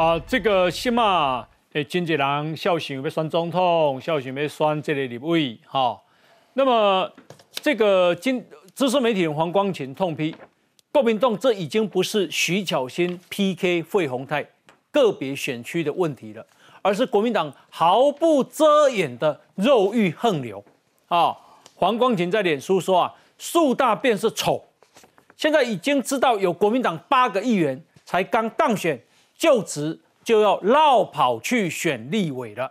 [0.00, 6.00] 啊，这个起码诶，经济人孝想要选总统，孝想要选这个立委，哈。
[6.54, 7.12] 那么
[7.50, 8.42] 这个经
[8.74, 10.34] 资深媒体人黄光琴痛批，
[10.90, 14.42] 国民党这已经不是徐巧芯 PK 费鸿泰
[14.90, 16.46] 个别选区的问题了，
[16.80, 20.64] 而是国民党毫不遮掩的肉欲横流
[21.08, 21.36] 啊！
[21.74, 24.64] 黄光琴在脸书说啊，树大便是丑，
[25.36, 28.98] 现在已经知道有国民党八个议员才刚当选。
[29.40, 32.70] 就职就要绕跑去选立委了，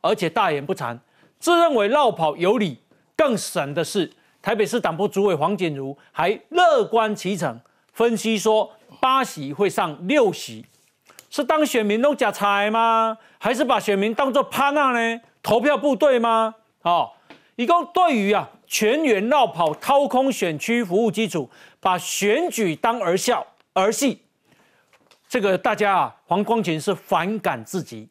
[0.00, 0.96] 而且大言不惭，
[1.40, 2.78] 自认为绕跑有理。
[3.16, 7.60] 更神的是，台北市党部主委黄锦如还乐观其成，
[7.92, 10.64] 分析说八席会上六席，
[11.30, 13.18] 是当选民都假财吗？
[13.38, 15.20] 还是把选民当作趴那呢？
[15.42, 16.54] 投票部队吗？
[16.82, 17.10] 哦，
[17.56, 21.50] 一共对于啊全员绕跑掏空选区服务基础，
[21.80, 24.20] 把选举当儿笑儿戏。
[25.34, 28.08] 这个大家啊，黄光琴是反感自己，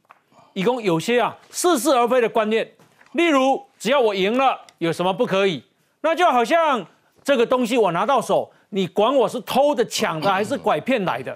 [0.51, 2.69] 一共有些啊似是而非的观念，
[3.13, 5.63] 例如只要我赢了，有什么不可以？
[6.01, 6.85] 那就好像
[7.23, 11.33] 这个东西我拿到手，你管我是偷的、抢的还是拐骗来的？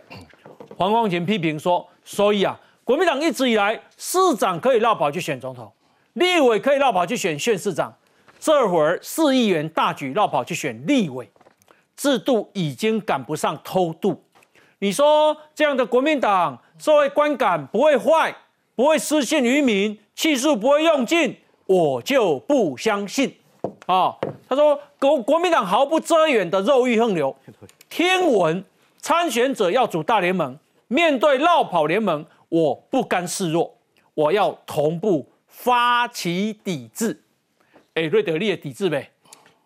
[0.76, 5.72] 黄光琴批评说，所以啊，国民党一直以来市长可以绕跑去选总统，
[6.16, 7.96] 立委可以绕跑去选县市长，
[8.38, 11.32] 这会儿四亿元大举绕跑去选立委，
[11.96, 14.22] 制度已经赶不上偷渡。
[14.80, 18.36] 你说这样的国民党社会观感不会坏，
[18.76, 23.36] 不会失信于民，气数不会用尽，我就不相信。
[23.88, 24.16] 啊，
[24.48, 27.36] 他说国国民党毫不遮掩的肉欲横流，
[27.90, 28.64] 听闻
[29.00, 33.76] 参选者要组大联盟，面对绕跑联盟，我不甘示弱，
[34.14, 37.24] 我要同步发起抵制。
[37.96, 39.12] 哎，瑞德利的抵制呗。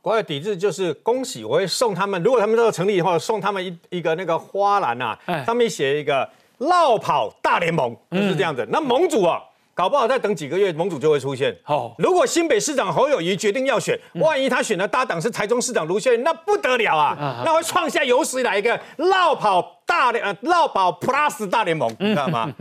[0.01, 2.21] 国外抵制就是恭喜，我会送他们。
[2.23, 8.67] 如果他们都成立以后，送他们一一个那个花篮啊，上面写一个“绕跑大联盟”，就是这样子。
[8.71, 9.39] 那盟主啊，
[9.75, 11.55] 搞不好再等几个月，盟主就会出现。
[11.61, 17.43] 好，如果新北市长侯友谊决定要选，万一他选的搭档是台中市长卢秀燕，那不得了啊！
[17.45, 22.51] 那会创下有史以来一个绕跑大联呃绕跑 Plus 大联盟，你知道吗？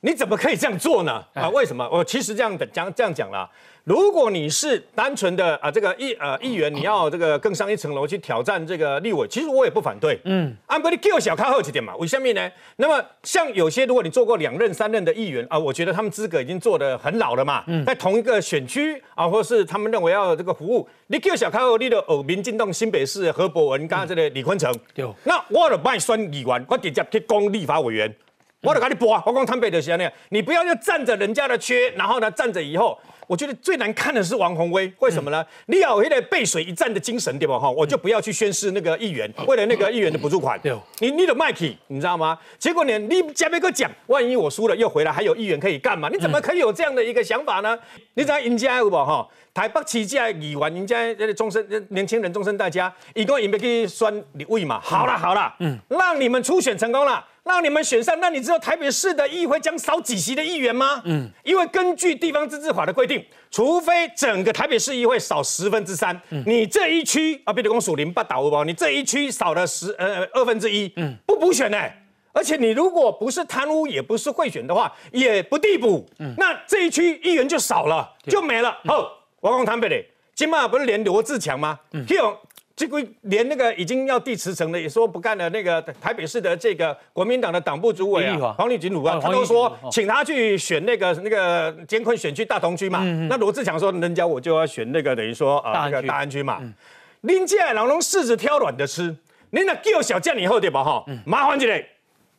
[0.00, 1.22] 你怎么可以这样做呢？
[1.34, 1.88] 啊，为什么？
[1.92, 3.48] 我其实这样的讲这样讲了。
[3.88, 10.20] 如果你是单纯的啊，这个议呃议员，你要这个更上一层楼去挑战这个立委，其实我也不反对。
[10.24, 11.96] 嗯，安不你给我小看后几点嘛？
[11.96, 12.52] 为什么呢？
[12.76, 17.64] 那么像有些如果你做过两任、三任的议员啊，我觉得他们资格已经做得很老了嘛。
[17.66, 28.14] 嗯，在同一个选区啊，或是他们认为要这个服务，你给我小看后，你的哦，民进党新北市何伯文，刚刚这个李坤城，对，那我就帮你选议员，我直接去攻立法委员，
[28.60, 32.98] 我就给你播，我讲坦白的是那样，你不要就占着人家的缺，然后呢占着以后。
[33.28, 35.44] 我觉得最难看的是王宏威，为什么呢？
[35.66, 37.58] 你有一个背水一战的精神，对吧？
[37.58, 40.58] 哈，我就不要去宣誓那个议员，为了那个议员的补助款。
[40.60, 42.38] 对，你你的麦克，你知道吗？
[42.58, 46.08] 结果呢，你加别个讲，万一我输了又回来，还有议员可以干嘛？
[46.08, 47.78] 你怎么可以有这样的一个想法呢？
[48.14, 48.96] 你知道赢家有不？
[48.96, 54.80] 哈，台北旗下议员，人家那个终身年轻人终身大家，一共也没去选立委嘛。
[54.80, 57.22] 好了好了，嗯，让你们初选成功了。
[57.48, 61.02] 让你们选上，那你知道台北市的议会将少几席的议员吗？
[61.04, 71.78] 嗯，因为根据地方自治法的规定，除非整个台北市议会少十分之三，你这一区啊，比如公属林八岛五包，你这一区少了十呃二分之一，嗯，不补选呢。
[72.34, 78.78] 而且你如果不是贪污，也不是贿选的话，也不递补，嗯，那这一区议员就少了，就没了。
[78.84, 79.10] 好，
[79.40, 79.96] 我讲台北的，
[80.34, 81.80] 今嘛不是连罗志强吗？
[81.92, 82.04] 嗯，
[82.78, 93.02] 这个连那个已经要递辞呈的，也说不干了那个台北市的这个国民党的党部主委啊，黄立锦鲁啊，他都说请他去选那个那个监困选区大同区嘛。
[93.28, 96.62] 那罗志强说，人家我就要选那个等于说啊那个大安区嘛。
[97.22, 99.12] 林家老龙柿子挑软的吃，
[99.50, 101.04] 您那叫小将以后对吧哈？
[101.26, 101.76] 麻烦一下，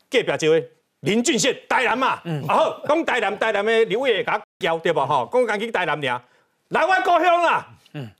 [0.10, 0.70] 隔壁这位
[1.02, 5.28] 林俊宪台南嘛，然后讲台南台南的刘伟甲交对吧哈？
[5.30, 6.22] 讲讲去台南俩，
[6.70, 7.68] 来我故乡啦，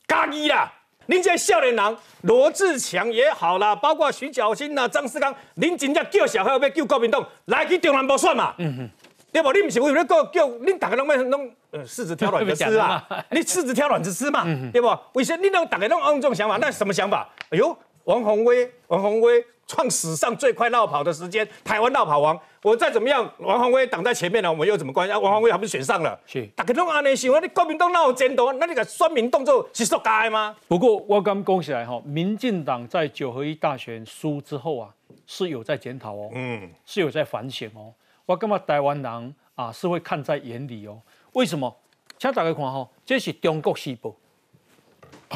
[0.06, 0.74] 嘉义啦。
[1.10, 8.54] 您这少年人罗志强也好啦，包括徐小新呐、张世刚，您真正叫小孩要救国民党来去中南部选嘛？
[8.60, 8.90] 嗯哼，
[9.34, 9.52] 对不？
[9.52, 13.04] 你不是为了个叫，你大家拢要拢呃柿子挑软的吃啊？
[13.32, 14.46] 你柿子挑软的吃嘛？
[14.72, 14.96] 对不？
[15.14, 16.58] 为什么你让大家拢按这种想法？
[16.58, 17.28] 那什么想法？
[17.50, 19.44] 哎呦，王宏威，王宏威。
[19.70, 22.38] 创史上最快绕跑的时间，台湾绕跑王。
[22.64, 25.14] 我再怎么样，王宏威挡在前面了，我们又怎么关系？
[25.14, 26.20] 王宏威还不是选上了？
[26.26, 30.56] 是，大家拢安尼想，你国民党那有监督，那你个选民动作是作假的吗？
[30.68, 34.90] 不过我刚恭喜来哈，民进党在九合一大选输之后啊，
[35.28, 37.94] 是有在检讨哦，嗯，是有在反省哦。
[38.26, 41.00] 我感觉台湾人啊是会看在眼里哦。
[41.34, 41.74] 为什么？
[42.18, 44.14] 请大家看哈，这是中国时报，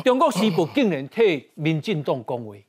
[0.04, 2.66] 中国时报竟然替民进党恭维，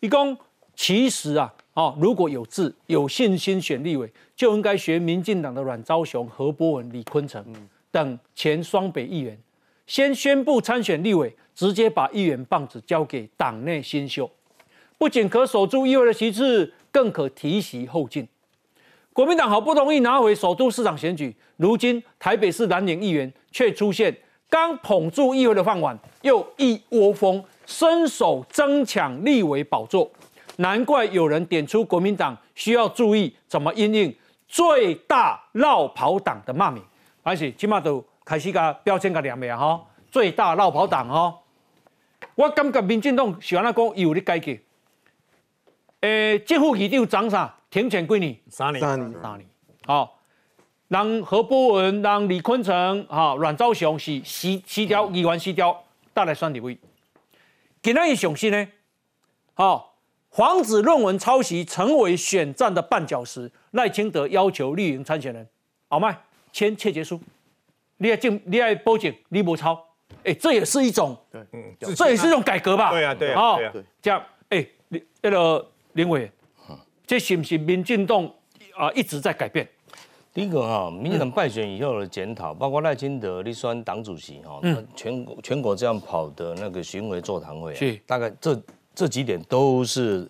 [0.00, 0.36] 伊讲。
[0.74, 7.44] 其实啊，哦，如果有志、有信心选立委，就应该学民进党的阮昭雄、何波文、李坤城
[7.90, 9.38] 等前双北议员，
[9.86, 14.30] 先宣布参选立委，直接把议员棒子交给党内新秀，
[14.96, 18.26] 不仅可守住议会的席次，更可提携后进。
[19.12, 24.16] 国民党好不容易拿回首都市长选举，如今台北市蓝营议员却出现
[24.48, 30.10] 刚捧住议会的饭碗，又一窝蜂伸手争抢立委宝座。
[30.60, 34.14] 难怪有人点出国民党需要注意怎么应应
[34.46, 36.82] 最大绕跑党的骂名，
[37.22, 41.34] 而且起码都开始个标签个两面哈，最大绕跑党哈。
[42.34, 44.52] 我感觉民进党喜欢那讲有的改革，
[46.00, 47.56] 诶，政府议长涨啥？
[47.70, 48.36] 停权几年？
[48.50, 49.48] 三年，三年，三年。
[49.86, 50.18] 好，
[50.88, 56.78] 让何波文、让李坤城、哈阮兆雄是西西调议员西调带来选立委。
[57.80, 58.68] 今天一上新呢，
[59.54, 59.89] 好。
[60.30, 65.46] 防止论文抄袭成为选战的绊脚石，赖清德要求绿营参选人，
[65.88, 66.16] 好麦
[66.52, 67.20] 签切结书，
[67.96, 69.84] 你爱进，你爱报警，你不抄，
[70.22, 72.90] 哎，这也是一种，对，嗯，这也是一种改革吧？
[72.90, 74.64] 对啊，对啊，对啊，这样，哎，
[75.20, 76.30] 那个林伟，
[77.04, 78.24] 这是不是民进党
[78.76, 79.68] 啊一直在改变？
[80.32, 84.60] 第一个哈，民进党败选以后的检讨，包括赖清德你选党主席哈，
[84.94, 88.56] 全国全国这样跑的那个巡回座谈会，是大概这。
[88.94, 90.28] 这几点都是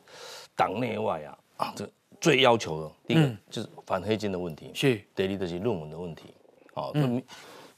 [0.54, 1.88] 党内外啊啊，这
[2.20, 2.90] 最要求的。
[3.06, 6.34] 第一个就是反黑金的问题，是第二就是论文的问题。
[6.74, 7.22] 好，民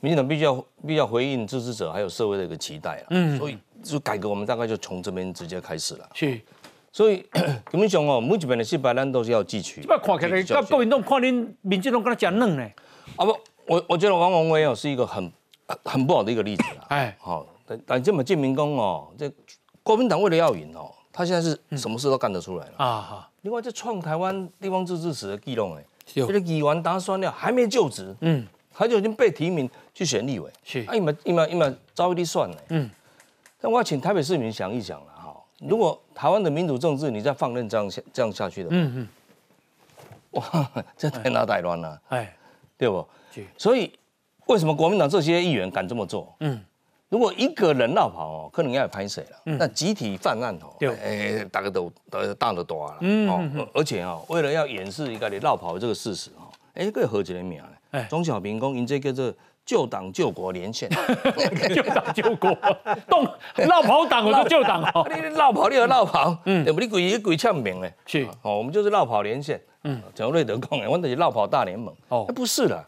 [0.01, 3.07] 民进党必须要必须要回应支持者还有社会的一个期待啊。
[3.11, 6.09] 嗯，所以就改革，我们大概就从这边直接开始了。
[6.15, 6.41] 是，
[6.93, 7.25] 所以
[7.71, 9.83] 根本上哦，每一边的失败咱都是要汲取。
[9.83, 12.69] 这看起来，国民党看恁民进党跟他讲嫩呢？
[13.17, 15.33] 啊不，我我觉得王宏威哦是一个很
[15.85, 16.87] 很不好的一个例子啦。
[16.89, 19.33] 哎，好，但但这么建民工哦这。
[19.83, 23.01] 国民党为了要赢哦，他现在是什么事都干得出来了啊！
[23.01, 23.29] 哈。
[23.43, 25.85] 另外，这创台湾地方自治史的记录哎，
[26.15, 30.81] 这个议员打算了还没就职，嗯，他就已经被提名去选立委，是。
[30.87, 32.91] 啊，因为因为因为招一滴算呢，嗯。
[33.61, 39.09] 但我要请台北市民想一想了哈，如果台湾的民主政治你再放任这样下这样下去的，嗯嗯，
[40.41, 42.37] 哇，这天大太乱了，哎，
[42.79, 43.05] 对不？
[43.57, 43.93] 所以
[44.47, 46.33] 为什么国民党这些议员敢这么做？
[46.41, 46.61] 嗯。
[47.13, 49.57] 如果一个人闹跑哦，可能要拍谁了？
[49.59, 50.73] 那集体犯案哦，
[51.05, 52.97] 哎，大家都都大得多了。
[53.01, 57.61] 嗯哦，而且哦，为了要掩饰一个你闹跑的这个事实哦，哎，可以合起来名
[57.93, 58.07] 嘞。
[58.09, 59.35] 钟小平公，你这个叫做
[59.67, 60.89] 救党救国连线，
[61.75, 62.51] 救党救国，
[63.07, 63.29] 动
[63.69, 65.07] 闹跑党我就救党哦。
[65.15, 66.81] 你闹跑你就闹跑，嗯，对不？
[66.81, 69.61] 你鬼一鬼呛名嘞，是哦，我们就是闹跑连线。
[69.85, 71.95] 嗯，蒋瑞德讲的，我们是闹跑大联盟。
[72.09, 72.83] 哦，不是的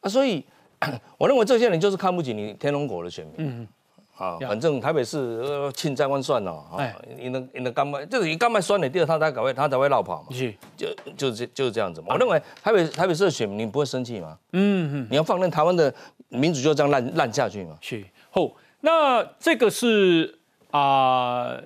[0.00, 0.42] 啊，所以。
[1.18, 3.34] 我认为这些人就是看不起你天龙国的选民。
[3.38, 3.68] 嗯
[4.16, 6.76] 啊，反正台北市呃，欠债万算了啊，
[7.16, 8.04] 你能你能干嘛？
[8.04, 10.28] 就是你干嘛算了，第二他才会他才会绕跑嘛。
[10.30, 12.08] 是，就就是就是这样子嘛。
[12.10, 14.36] 我认为台北台北市的选民你不会生气吗？
[14.52, 15.90] 嗯嗯，你要放任台湾的
[16.28, 17.78] 民主就这样烂烂下去吗？
[17.80, 18.04] 是。
[18.30, 20.38] 后那这个是
[20.70, 21.58] 啊，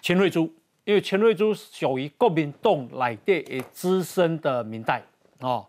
[0.00, 0.48] 钱瑞珠，
[0.84, 5.02] 因为钱瑞珠属于国民党内的资深的民代
[5.40, 5.66] 哦，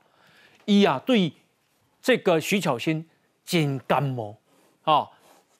[0.65, 1.33] 伊啊对。
[2.05, 3.03] 这个徐巧芯
[3.43, 4.37] 真干冒，
[4.83, 5.09] 啊，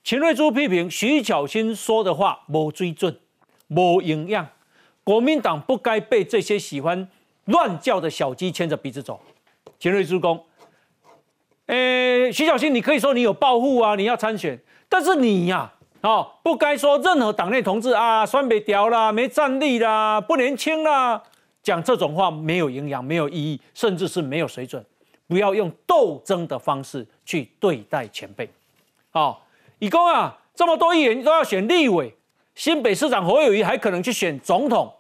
[0.04, 3.20] 秦瑞珠批评徐巧芯说的话无水准、
[3.70, 4.48] 无营养，
[5.04, 7.10] 国民党不该被这些喜欢
[7.46, 9.20] 乱叫的小鸡牵着鼻子走。
[9.80, 10.46] 秦瑞珠公，
[11.66, 21.24] 诶，徐巧芯，你可以说你有抱负啊，你要参选，但是你呀，哦，不该说任何党内同志啊，酸北屌啦，没战力啦，不年轻啦，
[21.64, 24.86] 讲这种话没有营养、没有意义，甚至是没有水准。
[25.28, 28.50] 不要用斗争的方式去对待前辈。
[29.12, 29.46] 好，
[29.80, 32.16] 以公啊，这么多议员都要选立委，
[32.54, 34.92] 新北市长侯友谊还可能去选总统。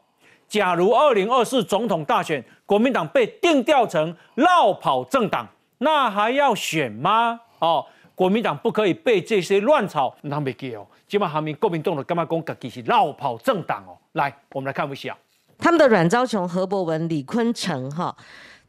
[0.47, 5.47] 假如二零二四总统大选，国民党被定调成绕跑政党，
[5.79, 7.39] 那还要选吗？
[7.59, 10.85] 哦，国民党不可以被这些乱草那没给哦。
[11.07, 13.97] 今晚还没国民党的干嘛讲自己是绕跑政党哦？
[14.13, 15.17] 来，我们来看一下
[15.57, 18.15] 他们的阮昭雄、何伯文、李坤城哈。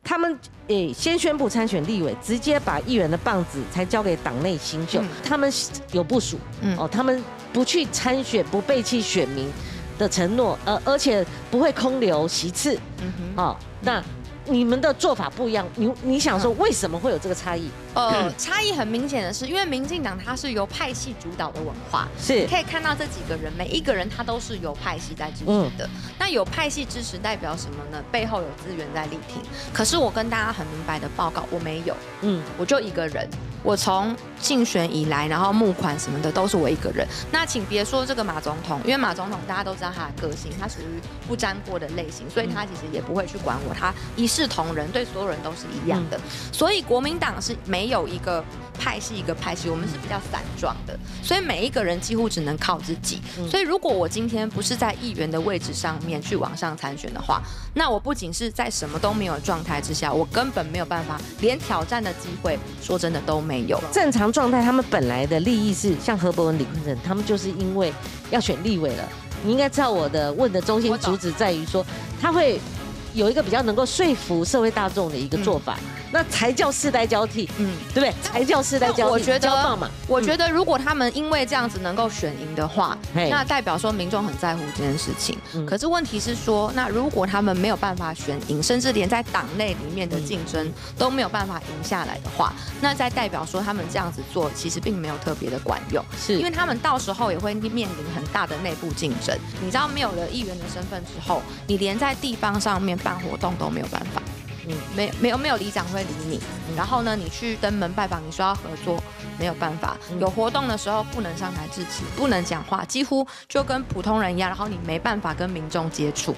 [0.07, 5.03] 他们诶，先宣布参选立委，直接把议员的棒子才交给党内新秀。
[5.25, 5.53] 他们
[5.91, 6.39] 有部署，
[6.79, 7.23] 哦，他们
[7.53, 9.51] 不去参选，不背弃选民
[9.99, 12.79] 的承诺，呃，而且不会空留席次。
[13.03, 14.01] 嗯哼，哦，那。
[14.49, 17.69] 你们的做法不一样，你你想说为什么会有这个差异？
[17.97, 25.89] 呃， 差异很明显的是，因为民进党它是由派系主导的文化，是可以看到这几个人每一个人他都是有派系在支持的。
[26.19, 28.03] 那有派系支持代表什么呢？
[28.13, 29.43] 背后有资源在力挺。
[29.73, 33.27] 可是我跟大家很明白的报告，我没有，嗯，我就一个人。
[33.63, 37.05] 我从竞选以来，然后募款什么的都是我一个人。
[37.33, 46.21] 那请别说这个马总统，因为马总统大家都知道他的个性，他属于不沾锅的类型，所以他其实也不会去管我，他一视同仁，对所有人都是一样的。
[46.53, 48.45] 所以国民党是没有一个
[48.79, 53.21] 派系一个派系，我们是比较散状的，所以每一个人几乎只能靠自己。
[53.51, 57.43] 所以如果我今天不是在议员的位置上面去往上参选的话，
[57.75, 63.81] 那我不仅是在什么都没有状态之下，我根本没有办法连挑战的机会，说真的都没有。
[63.93, 67.93] 正常状态，他们本来的利益是像何伯文、李坤城，他们就是因为
[68.31, 69.09] 要选立委了。
[69.45, 71.85] 你应该知道我的问的中心主旨在于说，
[72.21, 72.59] 他会
[73.15, 75.79] 有一个比较能够说服社会大众的一个做法。
[76.11, 78.15] 那才叫世代交替，嗯，对不对？
[78.23, 79.13] 才叫世代交替。
[79.13, 85.39] 我觉得，我觉得如果他们因为这样子能够选赢的话，那代表说民众很在乎这件事情。
[85.67, 99.37] 可是问题是说，那如果他们没有办法选赢，甚至连在党内里面的竞争都没有办法赢下来的话，那在代表说他们这样子做其实并没有特别的管用，是因为他们到时候也会面临很大的内部竞争。
[99.61, 104.23] 你知道，没有了议员的身份之后，你连在地方上面办活动都没有办法。
[104.69, 106.41] 嗯，没没有没有里长会理你，
[106.77, 109.01] 然后呢，你去登门拜访，你说要合作，
[109.39, 109.97] 没有办法。
[110.21, 116.35] 有活动的时候不能上台致辞，不能讲话，几乎就跟普通人一样，然后你没办法跟民众接触。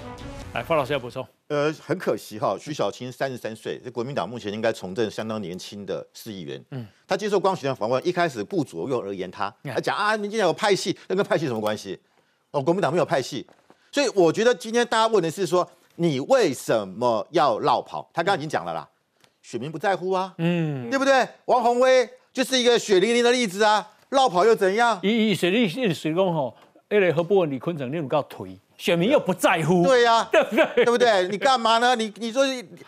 [0.52, 1.26] 来，方老师要补充。
[1.48, 6.62] 呃，很可惜哈，徐小青三十三岁，这国民党目前应该从政相当年轻的市议员。
[6.72, 11.98] 嗯，他接受光学的访问，一开始不左右而言他，他讲啊，民进党有派系，那跟派系什么关系？
[12.50, 13.46] 哦，国民党没有派系，
[13.90, 15.66] 所以我觉得今天大家问的是说。
[15.98, 18.08] 你为什么要绕跑？
[18.14, 18.88] 他刚刚已经讲了啦，
[19.42, 21.26] 选民不在乎啊，嗯，对不对？
[21.46, 24.98] 王宏威就是一个血淋淋的例子啊，绕跑又怎样？
[25.02, 26.56] 以以水利水水工吼，
[26.88, 30.66] 那个何不问李坤城那种告推，选民又不在乎，对呀，对不对？
[30.76, 31.28] 对不对？
[31.28, 31.96] 你干嘛呢？
[31.96, 32.44] 你你说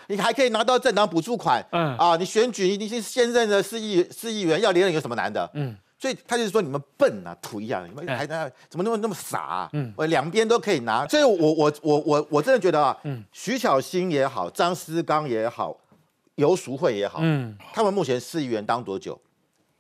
[0.07, 5.51] 你还可以拿到政党补助款，嗯啊，你选举你是现任的市议市议员要连任有什么难的？
[5.55, 5.77] 嗯。
[6.01, 9.69] 所以他就是说你们笨啊，土一样，你们还那怎么那么那么傻？
[9.75, 11.07] 嗯，我两边都可以拿。
[11.07, 15.77] 所以，我我我我我真的觉得啊，嗯，徐巧芯也好，张思刚也好，
[16.37, 19.21] 游淑慧也好，嗯，他们目前市议员当多久？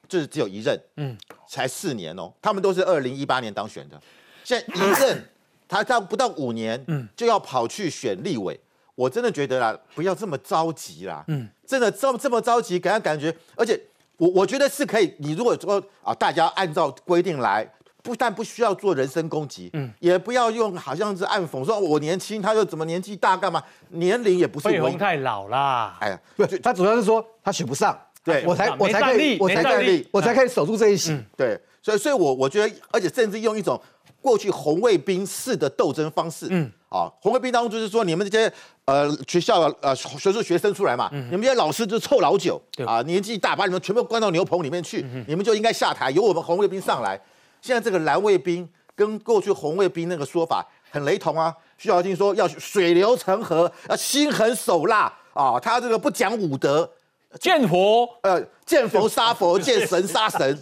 [0.06, 1.16] 就是只有一任，嗯，
[1.48, 2.30] 才四年哦。
[2.42, 3.98] 他们都是二零一八年当选的，
[4.44, 5.24] 现在一任
[5.66, 8.60] 他到不到五年，嗯，就要跑去选立委。
[8.94, 13.80] 我真的觉得啦，不要这么着急啦，嗯，真的这么这么着急，给他感觉，而且。
[14.20, 17.66] 我我觉得是可以，你如果说啊，大家按照规定来，
[18.02, 23.62] 不但不需要做人身攻击，嗯，也不要用好像是暗讽说我年轻，他又怎么年纪大干嘛？
[23.88, 24.68] 年龄也不是。
[24.68, 28.44] 费鸿太老啦，哎呀，不，他主要是说他选不上，对。
[28.46, 33.80] 我才我才可以我才可以我才可以守住这一席，对，所以所以我我觉得，而且甚至用一种
[34.20, 36.70] 过去红卫兵式的斗争方式，嗯。
[36.90, 38.52] 啊，红卫兵当中就是说，你们这些
[38.90, 47.20] 呃学校呃学术学生出来嘛，你们这些老师就是臭老九啊，年纪大，把你们全部关到牛棚里面去，你们就应该下台，由我们红卫兵上来。
[47.62, 51.54] 现在这个蓝卫兵跟过去红卫兵那个说法很雷同啊。
[51.78, 56.90] 徐小青说要水流成河，要心狠手辣啊，他这个不讲武德。
[57.38, 60.58] 见佛，呃，见佛杀佛， 见神杀神，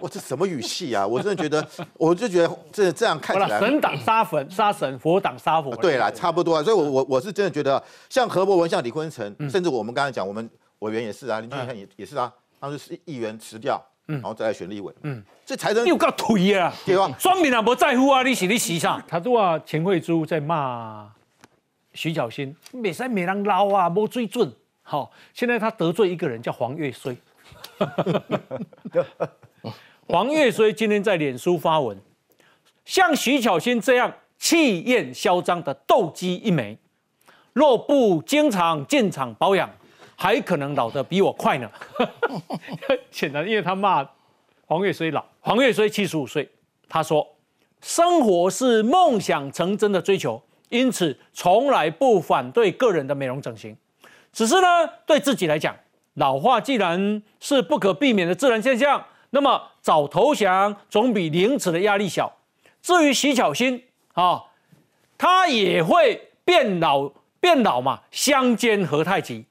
[0.00, 1.04] 我，这什么语气啊？
[1.04, 5.74] 我真的觉得，我就觉得这这样看起来，神党杀佛，杀神，佛党杀佛。
[5.76, 6.62] 对啦，差不多啊。
[6.62, 17.10] 所以，我我我是真的觉得，像何伯文，像李坤城，甚至我们刚才讲，我们委员也是啊，林俊汉也也是啊，当时是议员辞掉，然后再来选立委，嗯，这才能又够推啊，对吧？
[17.18, 19.02] 双面啊，不在乎啊，你是你洗上。
[19.08, 21.10] 他都啊钱慧珠在骂
[21.92, 24.52] 徐小新，没使没人捞啊，没水准。
[24.86, 27.16] 好，现在他得罪一个人叫黄月衰。
[30.06, 31.98] 黄月衰今天在脸书发文，
[32.84, 36.76] 像徐巧芯这样气焰嚣张的斗鸡一枚，
[37.54, 39.68] 若不经常进场保养，
[40.14, 41.70] 还可能老得比我快呢。
[43.10, 44.06] 显然，因为他骂
[44.66, 46.46] 黄月衰老，黄月衰七十五岁，
[46.88, 47.26] 他说
[47.80, 53.74] ：“生活是梦想成真的追求，因此从来不反对个人的美容整形。”
[54.34, 54.66] 只是呢，
[55.06, 55.74] 对自己来讲，
[56.14, 62.30] 老化既然是不可避免的自然现象，那么早投降总比凌迟的压力小。
[62.82, 64.42] 至于徐巧芯啊，
[65.16, 67.10] 他也会变老，
[67.40, 69.46] 变老嘛，相煎何太急？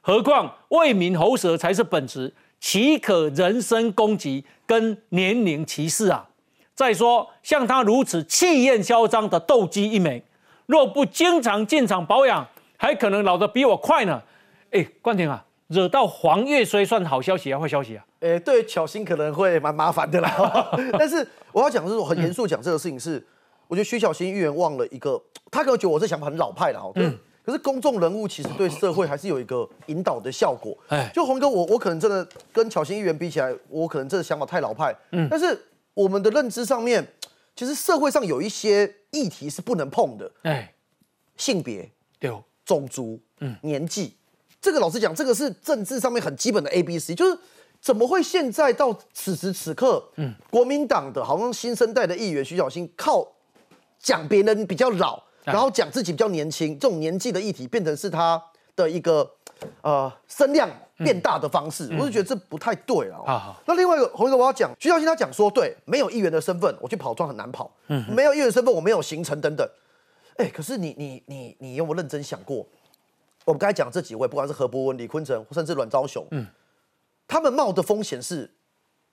[0.00, 6.28] 何况为民喉舌才是本职，岂可人身攻击跟年龄歧视啊？
[6.74, 10.24] 再说，像他如此气焰嚣张的斗鸡一枚，
[10.66, 12.48] 若不经常进场保养，
[12.82, 14.20] 还可能老得比我快呢，
[14.72, 18.04] 哎，冠廷啊，惹到黄月虽算好消息啊，坏消息啊？
[18.18, 20.68] 哎，对巧心可能会蛮麻烦的啦。
[20.98, 23.24] 但是我要讲的是，我很严肃讲这个事情是，
[23.68, 26.90] 我觉得徐巧芯议员忘了一个，他可能觉得我这想法很老派了哈。
[26.96, 27.16] 嗯。
[27.44, 30.76] 可是公众人物其实对社会还是有一个引导的效果。
[30.88, 34.92] 哎，就洪哥，我我可能真的跟巧心议员比起来，我可能真的想法太老派。
[35.12, 35.56] 嗯，但是
[35.94, 37.06] 我们的认知上面，
[37.54, 40.28] 其实社会上有一些议题是不能碰的。
[40.42, 40.74] 哎，
[41.36, 41.88] 性别、
[42.20, 44.16] 有种族、嗯，年纪，
[44.60, 47.38] 这个老实讲，这个是政治上面很基本的 A B C，就是
[47.80, 53.26] 怎么会现在到此时此刻，嗯，国民党的好像新生代的议员徐小新靠。
[54.04, 58.42] 讲别人比较老，然后讲自己比较年轻，这种年纪的议题变成是他
[58.74, 59.30] 的一个
[59.80, 63.56] 呃声量变大的方式，我就觉得这不太对了。
[63.64, 67.70] 那另外一个洪一哥我要讲，徐小新他讲说，对，没有议员的身份，我去跑庄很难跑。
[67.86, 69.64] 嗯，没有议员身份，我没有行程等等。
[70.36, 72.66] 哎，可是你你你你有没有认真想过？
[73.44, 76.46] 我们刚才讲这几位，不管是何伯文、李坤城，甚至阮昭雄，嗯，
[77.26, 78.50] 他们冒的风险是。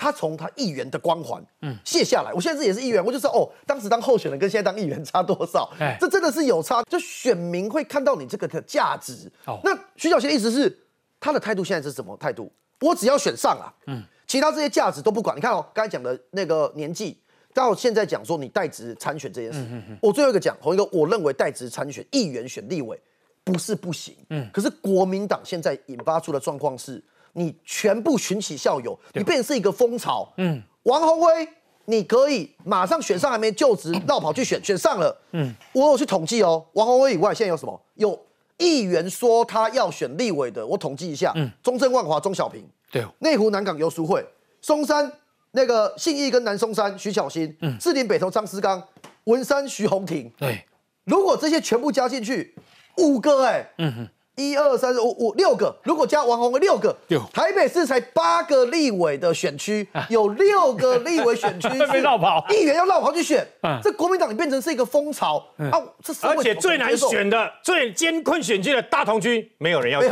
[0.01, 5.69] 他从他议员的光环嗯卸下来，我现在也是议员，我就说哦，当时当候选人跟现在当议员差多少？
[5.77, 9.29] 哎，这真的是有差，就选民会看到你这个的价值。
[9.45, 10.73] 哦，那徐小新的意思是
[11.19, 12.49] 他的态度现在是什么态度？
[12.79, 15.35] 我只要选上啊，嗯，其他这些价值都不管。
[15.35, 17.19] 你看哦，刚才讲的那个年纪，
[17.59, 19.65] 到现在讲说你代职参选这件事，
[20.01, 22.99] 我最后一个讲，同一个我认为代职参选议员选立委
[23.43, 27.03] 不是不行，嗯，可是国民党现在引发出的状况是。
[27.33, 30.27] 你全部群起效尤，你变成是一个风潮。
[30.37, 31.47] 嗯，王宏威，
[31.85, 35.15] 你可以马上选上，还没就职，绕跑去选，选上了。
[35.33, 37.81] 嗯，我有去统计哦，王宏威以外，现在有什么？
[37.93, 38.19] 有
[38.57, 41.31] 议员说他要选立委的，我统计一下。
[41.35, 44.25] 嗯，中正万华钟小平，对，内湖南港游淑慧，
[44.59, 45.09] 松山
[45.51, 48.81] 那个信义跟南松山徐巧芯，嗯，士林北投张思刚，
[49.25, 50.31] 文山徐宏庭。
[50.37, 50.65] 对，
[51.05, 52.55] 如果这些全部加进去，
[52.97, 53.69] 五个哎。
[53.77, 54.09] 嗯哼。
[54.39, 56.96] 一二三四五五六个，如果加王宏威六个，
[57.34, 63.46] 台北市才八个立委的选区，有六个立委选区 被绕跑，议员要绕跑去选，
[63.84, 65.43] 这国民党变成是一个风潮。
[65.58, 65.75] 啊！
[66.01, 70.10] 这而且最难选的、最艰困选区的大同区，没有人要选，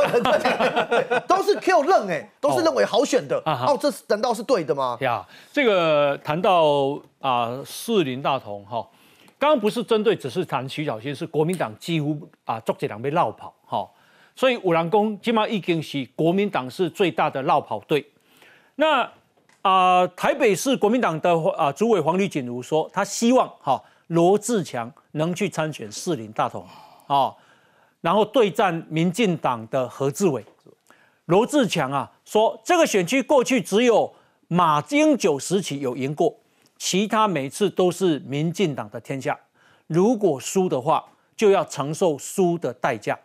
[1.25, 3.41] 都是 Q 认哎，都是认为好选的。
[3.45, 4.97] 哦，这难道是对的吗？
[4.99, 8.85] 呀，这个谈到啊，士林大同哈，
[9.39, 13.47] 刚刚不是针对，只是谈徐小新，是国民党几乎啊，周杰良被绕跑。
[13.47, 13.56] 哈。
[14.37, 18.05] 所以五郎宫起码已经是国民党是最大的绕跑队。
[18.75, 19.11] 那
[19.63, 26.63] 啊，台北市国民党的啊主委黄丽锦如说，他希望哈罗志强能去参选士林大同
[27.07, 27.33] 啊，
[28.01, 30.45] 然后对战民进党的何志伟。
[31.25, 34.13] 罗志强啊说，这个选区过去只有
[34.47, 36.33] 马英九时期有赢过，
[36.77, 39.37] 其他每次都是民进党的天下。
[39.87, 41.03] 如果输的话，
[41.35, 43.17] 就要承受输的代价。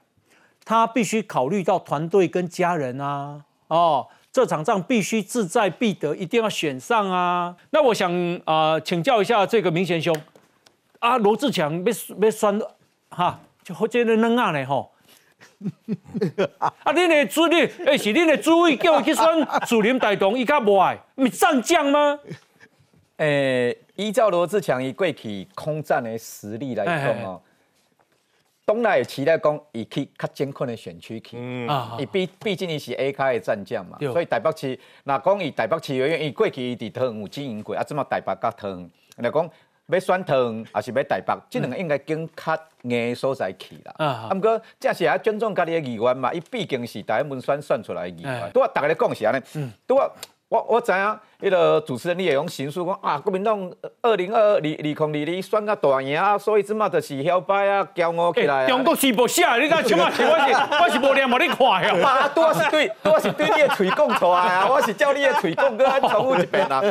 [0.64, 7.55] 他必须考虑到团队跟家人啊，哦，这场仗必须志在必得，一定要选上啊。
[7.70, 8.11] 那我想
[8.44, 10.14] 啊，请教一下这个明贤兄，
[11.01, 12.61] 啊，罗志强被被选
[13.11, 14.92] 哈，就好这个嫩啊嘞吼。
[16.59, 19.25] 啊，你的主力，哎，是你的主位叫我去选
[19.66, 22.18] 主林大同，伊较无爱，咪战将吗？
[23.16, 27.40] 诶，依照罗志强伊过去空战的实力来讲哦。
[28.73, 31.69] 东来期待讲，伊去较艰困的选区去，嗯。
[31.69, 39.51] 啊伊毕毕竟伊是 A 卡的战将嘛，所以台北市若讲伊台北市因为，伊过去伊伫汤有经营过，啊，即么台北甲桃园，来讲
[39.89, 43.95] 要选桃园，还是要台北，即两个应该更较硬所在去啦。
[43.99, 50.11] 啊，毋过正是啊尊重家己的意愿嘛，伊毕竟是台湾选选出来的意愿，拄啊，大家咧讲是安尼，拄啊。
[50.53, 58.67] 我我知影，迄个主持人你也用形述讲啊，国民党二零二二二二空二二选个大赢啊，所以即马就是摇摆啊，骄傲起来。
[58.67, 60.05] 中国是无写，你看什么？
[60.05, 60.23] 我是
[60.83, 61.97] 我是无念无你看呀。
[62.07, 66.83] 啊，多是对，多是对你的嘴讲出来啊， 我是照你的嘴讲个重复一遍啊。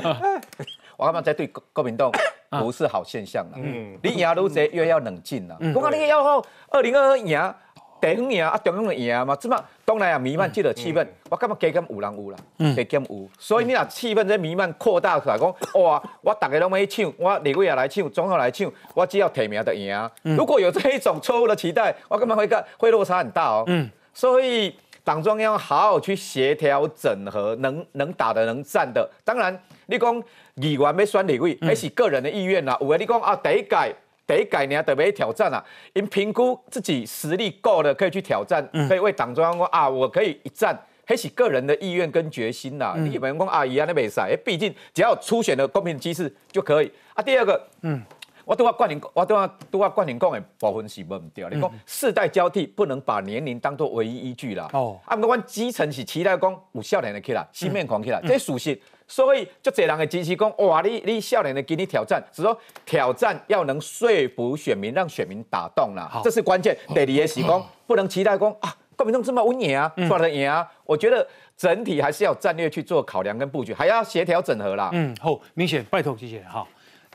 [0.97, 2.11] 我感觉这对国民党
[2.49, 3.57] 不是好现象啦。
[3.57, 5.55] 嗯，你赢愈济越要冷静啦。
[5.75, 7.53] 我讲你要好，二零二二赢。
[8.01, 12.37] 地方赢啊，中央的赢嘛，即嘛当然也弥漫这个气氛，我感觉加减有人有啦，
[12.75, 19.95] 加减有，所以你若气氛在弥漫扩大出来，讲哇，我大家拢要抢，我立委也来抢，总统来抢，我只要提名就赢。
[20.35, 23.63] 如果有这一种错误的期待，我感觉会个会落差很大哦。
[23.67, 30.23] 嗯，所以党中央好好去协调整合，能能打的能战的，当然你讲
[30.55, 32.77] 议员要选立委，还是个人的意愿啦。
[32.81, 33.95] 有的你讲啊，第一届。
[34.27, 42.93] 第一概念特别挑战啊，因评估自己实力够了，可以去挑战，可以为党中央说啊，我可以一战，还是个人的意愿跟决心呐。
[42.97, 47.21] 你不能讲啊，一样的比赛，毕竟只要初选的公平机制就可以啊。
[47.21, 48.01] 第二个，嗯，
[48.45, 51.49] 我都要冠霖，我都要都要冠霖讲的部分是唔掉。
[51.49, 54.69] 你讲世代交替不能把年龄当做唯一依据啦。
[54.71, 58.79] 哦，啊，我基层是期待讲有少年的起来，新面孔起来，这属实。
[59.11, 66.73] 所以就这人的支持讲，哇，你你少年的给你挑战，是说挑战要能说服选民，让选民打动了，这是关键。
[66.95, 70.65] 第二个是讲，不能期待讲啊，国民党这么稳赢啊，出来赢啊。
[70.85, 74.89] 我觉得整体还是要战略去做考量跟布局，还要协调整合啦。
[74.93, 76.65] 嗯，好，明显拜托谢谢哈。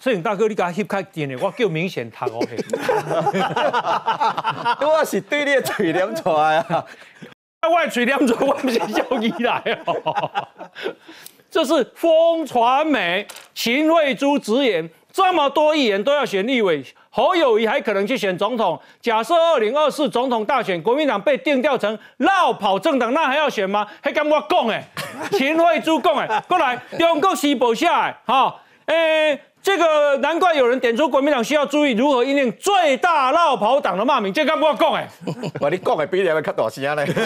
[0.02, 2.58] 摄影大哥，你给他翕开点的，我叫明显他 OK。
[4.86, 6.84] 我是对你的嘴念出来啊，
[7.64, 10.46] 我嘴念出，我不是叫你来哦。
[11.50, 18.78] 这是风传媒秦惠珠直言，这么多议员都要选立委，侯友谊还可能去选总统。
[19.00, 23.86] 假设二零二四总统大选，国民党被定调成绕跑政党，那还要选吗？
[24.02, 24.84] 还跟我讲哎，
[25.32, 28.54] 秦惠珠讲哎，过来中国西部下来，哈，
[28.86, 35.08] 诶，这个难怪有人点出国民党需要注意如何应对最大绕跑党的骂名，这跟我讲哎，
[35.60, 37.06] 我你讲的比你还较大声嘞。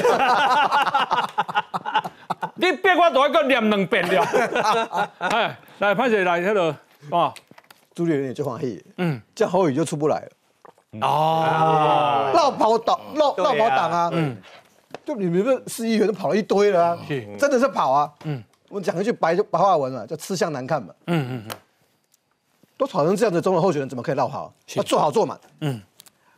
[2.56, 6.70] 你别我都一个念两遍了， 哎，来潘姐来，迄个
[7.16, 7.34] 啊，
[7.94, 10.30] 朱立伦也就欢喜，嗯，这样侯宇就出不来了，
[11.06, 14.36] 哦，绕跑党，绕绕跑党啊，嗯，
[15.04, 16.98] 就你们这市议员都跑了一堆了啊，
[17.38, 21.56] 真的是跑啊，嗯，我们讲一句白白话文嘛，叫吃相难看嘛，嗯嗯嗯，
[22.76, 24.52] 都跑成这样的总统候选人，怎么可以绕跑？
[24.74, 25.82] 要做好做满，嗯，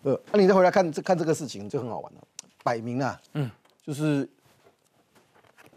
[0.03, 2.21] 呃，那你再回来看这看这个事情就很好玩了，
[2.65, 3.51] 摆明啊，嗯，
[3.85, 4.29] 就是。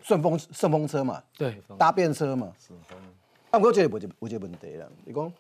[0.06, 2.54] 顺风顺风车嘛，对，搭便车嘛。
[2.60, 2.72] 是。
[3.50, 4.86] 啊，我觉得无一无一个问题啦。
[5.04, 5.34] 你讲，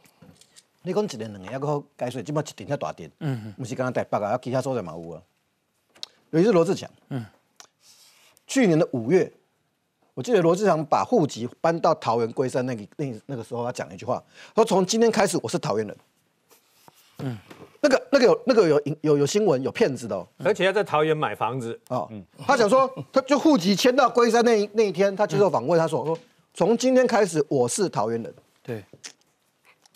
[0.81, 5.21] 你讲一年两年还好解说，即摆一定遐大电，嗯嗯，不是刚刚台北啊，其他所在嘛有啊。
[6.31, 7.23] 尤其是罗志强，嗯，
[8.47, 9.31] 去年的五月，
[10.15, 14.23] 我记得罗志祥把户籍搬到桃园龟山那个那那个时候，他讲一句话，
[14.55, 15.97] 说从今天开始我是桃园人。
[17.19, 17.37] 嗯。
[17.85, 22.09] 那个、那个有、那个有、有、有新闻，有骗子的，哦，而且要在桃园买房子哦。
[22.39, 26.17] 他想说， 他就户籍迁到龟山那一那一天，他接受访问，他说：“说
[26.51, 28.83] 从今天开始，我是桃园人。”对，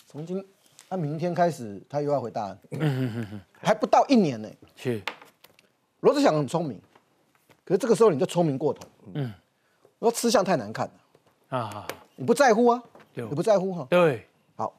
[0.06, 0.44] 从今
[0.88, 2.58] 他明天开始，他又要回大安。
[3.58, 4.48] 还不到一年呢。
[4.76, 5.02] 是，
[5.98, 6.80] 罗志祥很聪明，
[7.64, 8.82] 可是这个时候你就聪明过头。
[9.14, 9.34] 嗯，
[9.98, 11.88] 我说吃相太难看了啊！
[12.14, 12.80] 你不在乎啊？
[13.14, 13.86] 你不在乎哈？
[13.90, 14.24] 对，
[14.54, 14.78] 好，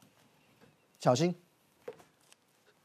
[1.00, 1.36] 小心。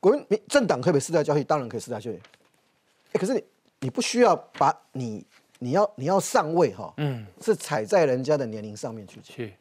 [0.07, 2.15] 国民政党可以被世代交易，当然可以世代交易。
[2.15, 3.43] 哎，可是你
[3.81, 5.27] 你不需要把你
[5.59, 9.57] 你要你要上位哈，嗯，是踩在人家的年龄上面去去，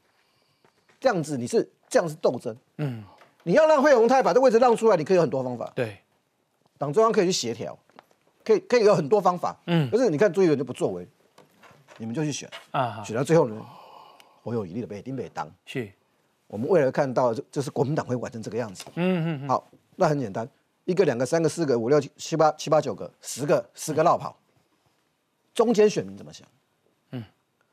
[0.99, 3.03] 这样子你是这样是斗争，嗯，
[3.41, 5.97] 你要让惠鸿泰把这位置让出来，你可以有很多方法，对，
[6.77, 7.75] 党中央可以去协调，
[8.43, 11.08] 可以可以有很多方法，嗯，可是你看朱一伦就不作为，
[11.97, 12.47] 你们就去选。
[12.69, 13.65] 啊，选到最后呢，
[14.43, 15.91] 我有一力的被丁北当，是，
[16.45, 19.67] 我们未来看到就是国民党会玩成这个样子，嗯嗯，好。
[19.95, 20.47] 那很简单，
[20.84, 24.36] 一个、两个、三个、四个、五六七七八七八九个、十个、十个绕跑，
[25.53, 26.47] 中间选民怎么想？
[27.12, 27.23] 嗯，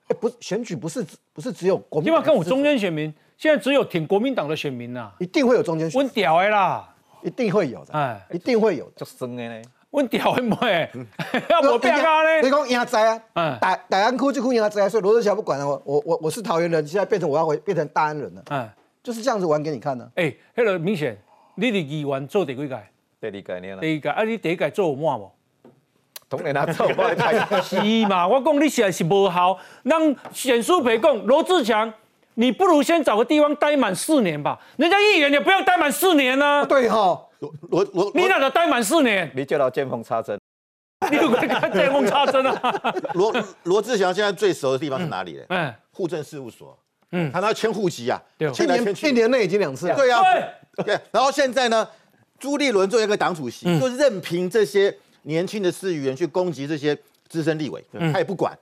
[0.09, 10.91] 哎，不，选举不是不是只有国民，你要跟我中间选民，现在只有挺国民党的选民呐，一定会有中间选民，我屌的啦，一定会有的，哎，一定会有，就生的呢，问屌的没，
[11.51, 12.41] 要我变咖呢？
[12.43, 18.69] 你讲赢在啊，嗯，大大安区就赢在，所以罗志祥不管了，我我我我是桃园人，现在变成我要回变成大安人了，嗯，
[19.03, 21.19] 就是这样子玩给你看呢，哎，那个明显。
[21.55, 22.79] 你伫议员做第几届？
[23.21, 23.81] 第二届呢？
[23.81, 24.23] 第二届啊！
[24.25, 25.31] 你第一届做有满无？
[26.29, 27.15] 当然啊，做满。
[27.62, 28.27] 是嘛？
[28.27, 29.59] 我讲你现在是无效。
[29.83, 31.93] 让选书培讲罗志强，
[32.35, 34.59] 你不如先找个地方待满四年吧。
[34.77, 36.65] 人家议员也不要待满四年呢。
[36.67, 39.31] 对哈，罗罗罗，你哪个待满四年？
[39.35, 40.38] 你就到见缝插针。
[41.11, 42.95] 你有没看见缝插针啊？
[43.15, 43.35] 罗
[43.65, 45.43] 罗志祥现在最熟的地方是哪里呢？
[45.49, 46.79] 嗯，户政事务所。
[47.11, 48.19] 嗯，他那迁户籍啊，
[48.55, 49.87] 去年一年内已经两次。
[49.95, 50.23] 对啊，
[50.85, 50.99] 对。
[51.11, 51.89] 然后现在呢，
[52.39, 56.97] 朱立伦作为一个党主席，就任凭这些年轻的市议员去攻击这些
[57.29, 58.57] 资深立委，他也不管。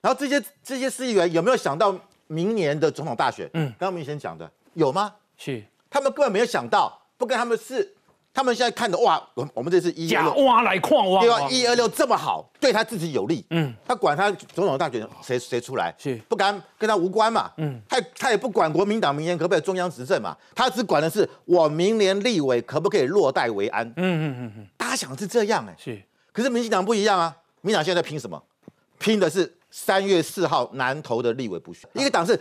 [0.00, 1.98] 然后这些这些市议员有没有想到
[2.28, 3.50] 明年的总统大选？
[3.54, 5.14] 嗯，刚刚明先讲的有吗？
[5.36, 7.95] 是，他们根本没有想到，不跟他们是。
[8.36, 11.48] 他们现在看的哇，我我们这次一二六挖来矿挖，对吧？
[11.48, 16.16] 一二六这么好，对他自己有利，嗯，他管他总统大选谁谁出来，是。
[16.28, 25.98] 不敢跟他无关嘛，嗯，他他也不管国民党明年可不可以中央执政嘛，他只管的是我明年立委可不可以落袋为安，嗯嗯嗯嗯，大家想的是这样哎，是，
[26.30, 28.42] 可是民进党不一样啊，民进党现在拼什么？
[28.98, 32.38] 拼的是三月四号南投的立委补选，一个党是。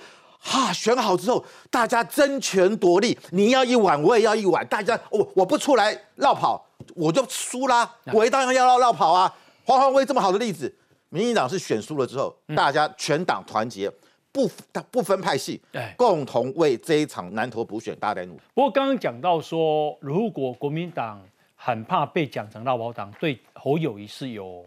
[0.47, 6.63] 哈，选好之后，大家争权夺利，你要一碗，我也要一碗，大家我我不出来绕跑，
[6.95, 7.97] 我就输啦。
[8.13, 9.35] 我当然要绕绕跑啊。
[9.63, 10.71] 黄黄威这么好的例子，
[11.09, 13.91] 民进党是选输了之后，大家全党团结，
[14.31, 14.47] 不
[14.91, 15.59] 不分派系，
[15.97, 18.41] 共同为这一场南投补选大家努力。
[18.53, 21.19] 不过刚刚讲到说，如果国民党
[21.55, 24.63] 很怕被讲成绕跑党，对侯友谊是有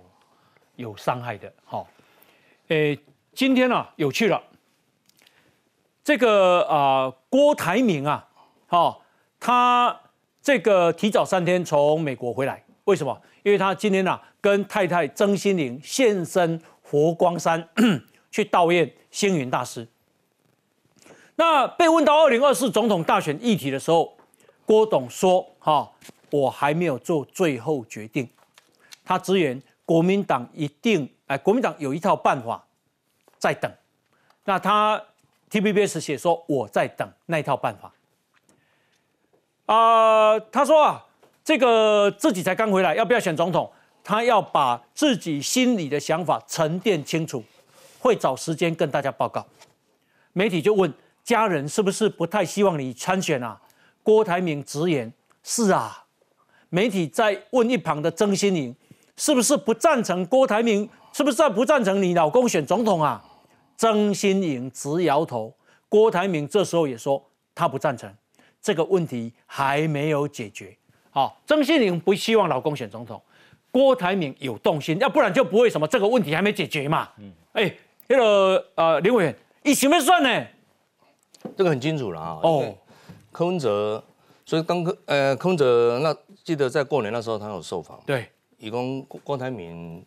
[0.74, 1.50] 有伤害的。
[1.64, 1.86] 好，
[2.66, 2.98] 诶，
[3.32, 4.42] 今天呢有趣了。
[6.08, 8.26] 这个啊郭台铭啊，
[8.66, 9.02] 好，
[9.38, 9.94] 他
[10.40, 13.20] 这个提早三天从美国回来，为什么？
[13.42, 17.68] 因为他今天啊跟太太曾心玲现身佛光山
[18.32, 19.86] 去悼念星云大师。
[21.36, 24.16] 那被问到二零二四总统大选议题的时候，
[24.64, 25.92] 郭董说：“哈，
[26.30, 28.26] 我还没有做最后决定。”
[29.04, 32.64] 他直言国民党一定哎，国民党有一套办法
[33.36, 33.70] 在等。
[34.46, 34.98] 那他
[35.50, 37.92] T B B S 写说我在等那一套办法。
[39.66, 41.04] 啊，他说啊，
[41.44, 43.70] 这个自己才刚回来，要不要选总统？
[44.02, 47.44] 他要把自己心里的想法沉淀清楚，
[47.98, 49.46] 会找时间跟大家报告。
[50.32, 50.92] 媒体就问。
[51.24, 53.60] 家人是不是不太希望你参选啊？
[54.02, 56.06] 郭台铭直言是啊。
[56.70, 58.74] 媒体在问一旁的曾心莹，
[59.14, 60.88] 是不是不赞成郭台铭？
[61.12, 63.22] 是不是不赞成你老公选总统啊？
[63.78, 65.54] 曾新颖直摇头。
[65.88, 68.12] 郭台铭这时候也说他不赞成，
[68.60, 70.76] 这个问题还没有解决。
[71.08, 73.22] 好，曾新颖不希望老公选总统，
[73.70, 77.08] 郭台铭有动心，要不然就不会什么这个问题还没解决嘛。
[77.16, 77.74] 嗯，哎，
[78.06, 80.46] 那个呃林委员，一想要算呢？
[81.56, 82.40] 这个很清楚了啊！
[82.42, 82.74] 哦，
[83.32, 84.04] 柯文哲，
[84.44, 86.14] 所以当柯呃柯文哲那
[86.44, 90.04] 记得在过年那时候他有受访，对，以供郭台铭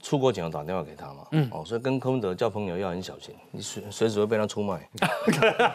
[0.00, 4.88] 出国前有打电话给他嘛，嗯，哦，所以跟柯文哲交朋友要很小心，你随随时会被他出卖。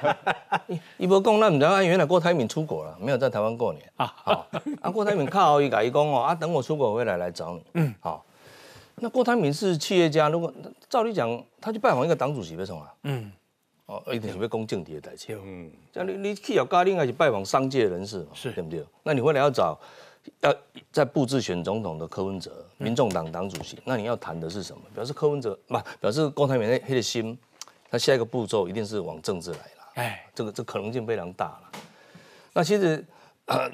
[0.98, 4.06] 一波讲，那唔知啊，原来郭台铭出国了，没有在台湾过年啊。
[4.16, 4.48] 好，
[4.82, 7.64] 啊郭台铭靠好一改一讲哦，啊等我出国回来来找你。
[7.74, 8.26] 嗯，好，
[8.96, 10.54] 那郭台铭是企业家，如果
[10.90, 12.82] 照理讲，他去拜访一个党主席为什么？
[13.04, 13.32] 嗯。
[13.86, 15.38] 哦，一定是要讲政治的代志。
[15.44, 18.28] 嗯，像你你去要嘉玲还是拜访商界人士嘛？
[18.34, 18.82] 是，对不对？
[19.04, 19.78] 那你回来要找
[20.42, 20.56] 要
[20.92, 24.82] 在布置选总统的柯文哲，民众党党主席，那你要谈的是什么？
[24.94, 27.38] 表示柯文哲不表示郭台铭那黑的心，
[27.90, 29.92] 他下一个步骤一定是往政治来了。
[29.96, 31.72] 哎，这个这可能性非常大了。
[32.54, 33.04] 那其实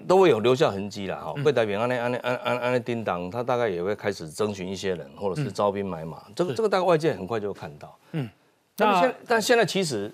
[0.07, 1.33] 都会有留下痕迹了哈。
[1.43, 6.23] 被代表安内安内安安安内叮当，他大概也会开始征询一些人，或者是招兵买马。
[6.35, 7.97] 这个这个大概外界很快就会看到。
[8.13, 8.29] 嗯。
[8.77, 10.09] 那现但现在其实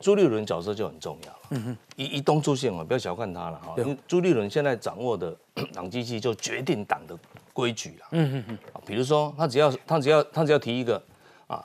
[0.00, 1.38] 朱立伦角色就很重要了。
[1.50, 3.74] 嗯哼，一一东出现嘛，不要小看他了哈。
[3.76, 5.36] 因为朱立伦现在掌握的
[5.74, 7.16] 党机器就决定党的
[7.52, 8.06] 规矩了。
[8.12, 8.58] 嗯哼哼。
[8.72, 11.00] 啊，比如说他只要他只要他只要提一个
[11.46, 11.62] 啊，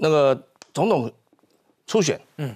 [0.00, 0.40] 那个
[0.72, 1.10] 总统
[1.86, 2.54] 初选，嗯，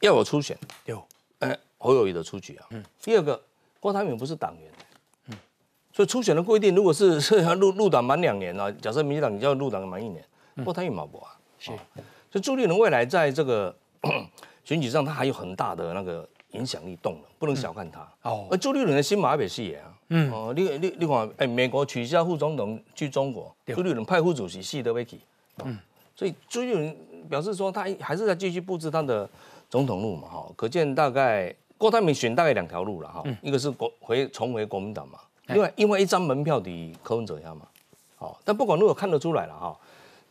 [0.00, 1.02] 要有初选，有，
[1.38, 2.66] 哎，侯友谊的出局啊。
[2.70, 2.84] 嗯。
[3.00, 3.40] 第二个，
[3.80, 4.70] 郭台铭不是党员，
[5.28, 5.36] 嗯，
[5.92, 10.22] 所以初选的规定，如果是是 要入入党满两年啊，假设民进党你要入党满一年，
[10.64, 11.38] 郭台铭嘛不啊？
[11.58, 11.70] 是，
[12.34, 13.72] 所以朱立伦未来在这个
[14.64, 18.00] 选举上，他还有很大的那个影响力动能，不能小看他。
[18.22, 25.20] 哦，而朱立伦的新马北戏也啊，嗯，哦，你你你看，哎，美国取消副总统去中国，朱立伦派副主席系德维奇，
[25.62, 25.78] 嗯，
[26.16, 26.96] 所以朱立伦
[27.30, 29.30] 表示说，他还是在继续布置他的
[29.70, 37.64] 总统路嘛，哈，可见大概郭台铭选大概两条路了，哈，一个是国回重回国民党嘛，另外因为一张门票抵柯文哲下嘛，
[38.16, 39.78] 好，但不管如何看得出来了哈。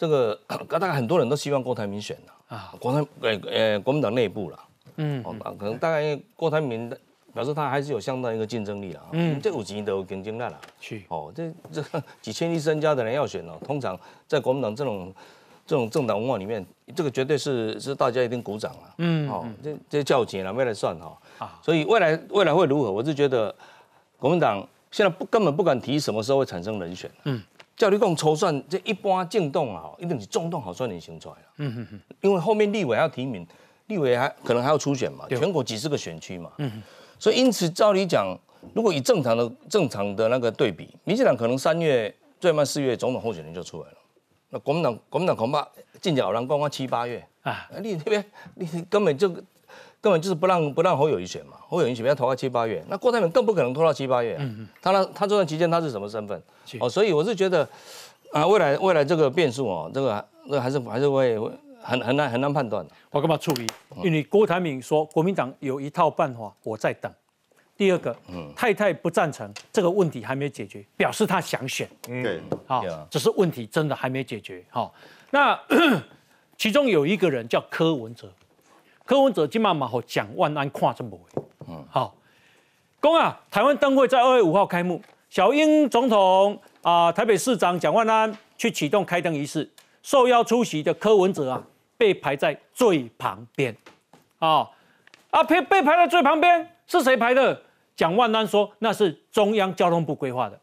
[0.03, 0.37] 这个
[0.67, 4.59] 大概很多人都希望郭台铭选的啊，国台呃呃国民党内部了，
[4.97, 5.23] 嗯，
[5.57, 6.93] 可能大概郭台铭
[7.33, 11.01] 表示他还是有相当一个竞争力了，嗯，这五级都有竞争力了，是。
[11.07, 11.81] 哦，这这
[12.21, 15.13] 几千亿身家的人要选哦，通常在国民党这种
[15.65, 22.91] 这种政党文化里面，这个绝对是是大家一定鼓掌了，嗯，哦，这这叫钱了，未来算哈，啊，所以未来未来会如何？
[22.91, 23.55] 我是觉得
[24.19, 27.41] 国民党现在不根本不敢提什么时候会产生人选，嗯。
[27.75, 31.41] 叫你讲筹算，这一般进动啊，一定是中动好算你行出来了。
[31.57, 32.01] 嗯嗯嗯。
[32.21, 33.45] 因为后面立委要提名，
[33.87, 36.51] 立委还可能还要初选嘛，全国几十个选区嘛。
[36.57, 36.81] 嗯
[37.19, 38.37] 所以因此照理讲，
[38.73, 43.97] 如果以正常的正常的那个对比，民进党可能三月最慢四月总统候选人就出来了。
[44.49, 45.67] 那国民党国民党恐怕
[46.01, 49.33] 进脚人光光七八月啊，你那边你根本就。
[50.01, 54.35] 根本就是不让不让侯友谊选嘛，侯友谊选要投到七八月，那郭台铭更不可能拖到七八月。
[54.39, 56.41] 嗯嗯，他那他这段期间他是什么身份？
[56.79, 57.67] 哦，所以我是觉得
[58.31, 61.39] 啊，未来未来这个变数哦，这个这个还是还是会
[61.81, 62.91] 很很难很难判断的。
[63.11, 63.65] 我干嘛处理？
[64.03, 67.11] 因为郭台铭说国民党有一套办法，我在等。
[67.75, 71.89] 第二个，嗯，太太不赞成这个问题还没解决，表示他想选。
[72.03, 74.63] 对，好，只是问题真的还没解决。
[74.69, 74.93] 好，
[75.31, 75.59] 那
[76.55, 78.31] 其中有一个人叫柯文哲。
[79.05, 82.15] 柯文哲今晚嘛和蒋万安看这么回，嗯，好，
[83.01, 89.69] 公啊，台湾灯会在二月五号开幕，小英总统啊，台北市长蒋万安去启动开灯仪式，
[90.01, 91.61] 受邀出席的柯文哲啊，
[91.97, 93.75] 被排在最旁边，
[94.39, 94.69] 啊，
[95.31, 97.61] 啊被被排在最旁边是谁排的？
[97.95, 100.59] 蒋万安说那是中央交通部规划的，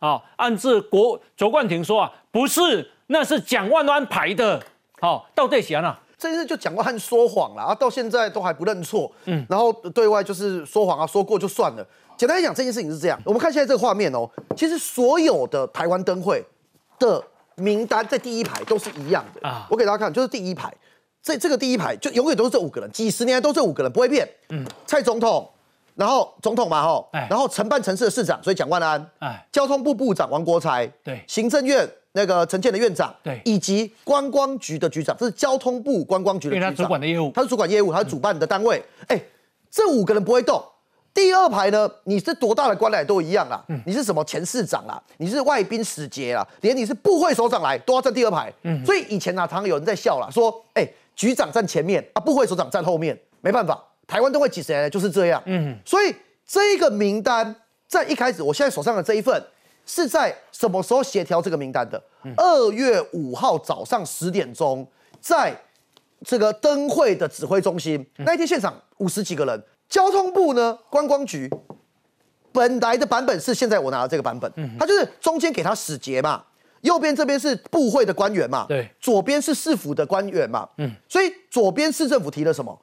[0.00, 4.60] 啊，按自国卓冠廷说啊，不是，那是蒋万安排的，
[5.00, 6.00] 好，到底谁啊？
[6.24, 11.86] 这件事就蒋万安说谎了啊，到现在都还不认错，嗯，然后对外就是说谎啊，说过就算了。
[12.16, 16.42] 简单来讲，这件事情是这样，我们看现在这个画面哦，其实所有的台湾灯会
[16.98, 17.22] 的
[17.56, 20.72] 名单在第一排都是一样的啊，我给大家看，就是第一排，
[21.22, 25.50] 这这个第一排就永远都是这五个人，几十年来都这五个人不会变，嗯，蔡总统。
[25.96, 39.20] 然后总统嘛，吼，然后承办城市的市长，所以蒋万安，哎，交通部部长王国才，对，行政院那个陈建的院长，对，以及观光局的局长，这是交通部观光局的局长，他主管的业务，他是主管业务，他是主办的单位，哎，
[39.68, 40.64] 这五个人不会动。
[41.12, 56.14] 第二排呢，你是多大的官来都一样啦，你是什么前市长啦，你是外宾使节啦，连你是部会首长来都要站第二排，嗯，所以以前啊，常常有人在笑啦，说，哎，局长站前面啊，部会首长站后面，没办法，台湾都会几十年来就是这样，嗯，所以。
[56.46, 57.56] 这个名单
[57.88, 59.42] 在一开始，我现在手上的这一份
[59.86, 62.02] 是在什么时候协调这个名单的？
[62.36, 64.86] 二月五号早上十点钟，
[65.20, 65.54] 在
[66.24, 69.62] 这个灯会的指挥中心，那一天现场五十几个人。
[69.88, 71.48] 交通部呢，观光局
[72.50, 76.42] 本来的版本是现在我拿的这个版本，它就是中间给他使节嘛，
[76.80, 82.76] 右边这边是部会的官员嘛，对，左边是市府的官员嘛，嗯，所以左边市政府提了什么？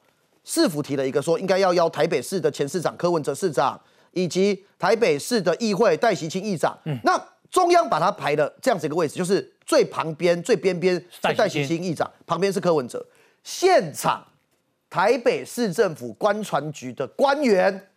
[0.44, 3.78] 市府提了一个说，应该要邀台北市的前市长柯文哲市长，
[4.12, 6.78] 以及台北市的议会戴席清议长。
[6.84, 7.20] 嗯，那
[7.50, 13.04] 中央把他排的这样子一个位置，就是最旁边、最边边是戴习清议长，旁边是柯文哲。
[13.42, 14.24] 现场
[14.88, 17.88] 台北市政府官船局的官员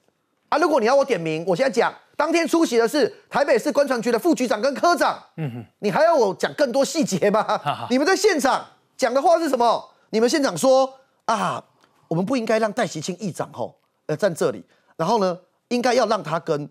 [0.50, 5.22] 啊，如果你要我点名，我现在讲，当天出席的是台北市官船局的副局长跟科长。
[5.38, 7.88] 嗯哼，你还要我讲更多细节吗？
[7.90, 8.66] 你们在现场
[8.98, 9.92] 讲的话是什么？
[10.10, 11.64] 你们现场说啊。
[12.08, 14.64] 我们不应该让戴席清议长吼呃站这里，
[14.96, 15.36] 然后呢，
[15.70, 16.70] 应该要让他跟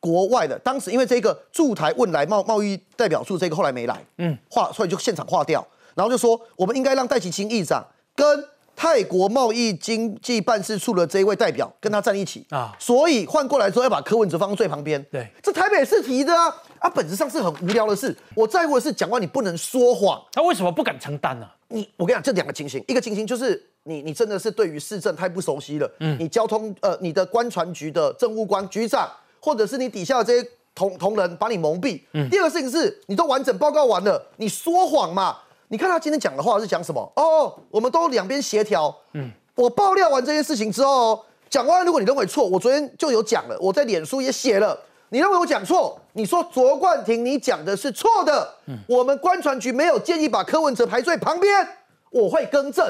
[0.00, 8.44] 国外的当时因为这个驻台问来贸贸易代表处这个后来没来，嗯，划所以就现场划掉，然后就说我们应该让戴奇清议长跟
[8.76, 21.46] 泰国贸易经济办事处的这一位代表跟他站一起啊，所以换过来之后要把柯文哲放在最旁边，对，这台北市提的啊，啊，本质上是很无聊的事，我在乎的是讲话你不能说谎，他为什么不敢承担呢？
[21.68, 23.70] 你我跟你讲这两个情形，一个情形就是。
[23.86, 25.86] 你你真的是对于市政太不熟悉了。
[26.00, 29.06] 嗯，你交通呃，你的官船局的政务官局长，
[29.38, 32.00] 或者是你底下的这些同同仁把你蒙蔽。
[32.14, 35.36] 嗯，第二个事情是你都完整报告完了，你说谎嘛？
[35.74, 37.12] 你看他今天讲的话是讲什么？
[37.16, 38.96] 哦，我们都两边协调。
[39.14, 48.48] 嗯，我爆料完这件事情之后，讲完如果你认为错，我昨天就有讲了，我在脸书也写了，你认为我讲错，你说卓冠廷你讲的是错的。
[48.66, 51.68] 嗯，我们官船局没有建议把柯文哲排最旁边，
[52.10, 52.86] 我会更正。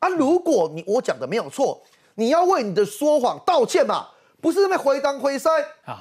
[0.00, 0.08] 啊！
[0.10, 1.80] 如果你我讲的没有错，
[2.16, 4.06] 你要为你的说谎道歉嘛，
[4.42, 5.50] 不是那么回当回塞。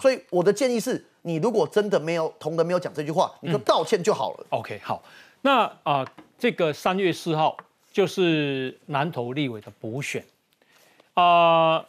[0.02, 4.46] 所以我的建议是，你如果真的没有同仁没有讲这句话，你就道歉就好了。
[4.50, 5.02] OK，好。
[5.41, 6.06] 那啊，
[6.38, 7.56] 这个三月四号
[7.91, 10.23] 就是南投立委的补选
[11.13, 11.86] 啊。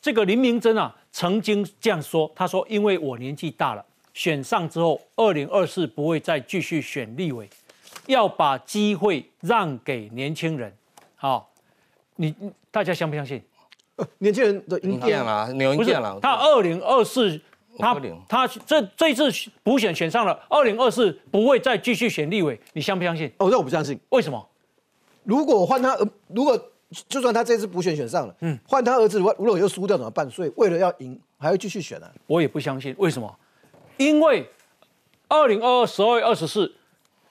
[0.00, 3.82] 这个林明珍啊，曾经这样说，他说：“因为我年纪大了，
[4.12, 7.48] 选上之后，二零二四不会再继续选立委，
[8.06, 10.70] 要把机会让给年轻人。”
[11.16, 11.50] 好，
[12.16, 12.34] 你
[12.70, 13.42] 大家相不相信？
[14.18, 16.18] 年轻人的赢电了，牛赢电了。
[16.20, 17.40] 他二零二四，
[17.78, 19.30] 他他这这一次
[19.62, 23.30] 补选选上了，二零二四不会再继续选立委，你相不相信？
[23.38, 23.98] 哦，那我不相信。
[24.10, 24.48] 为什么？
[25.24, 25.96] 如果换他，
[26.28, 26.58] 如果
[27.08, 30.28] 就算他这次补选选上了，嗯，换他儿子，如果如果又输掉怎么办？
[30.30, 32.06] 所以为了要赢，还要继续选呢？
[32.26, 32.94] 我也不相信。
[32.98, 33.34] 为什么？
[33.96, 34.48] 因为
[35.28, 36.72] 二零二二十二月二十四，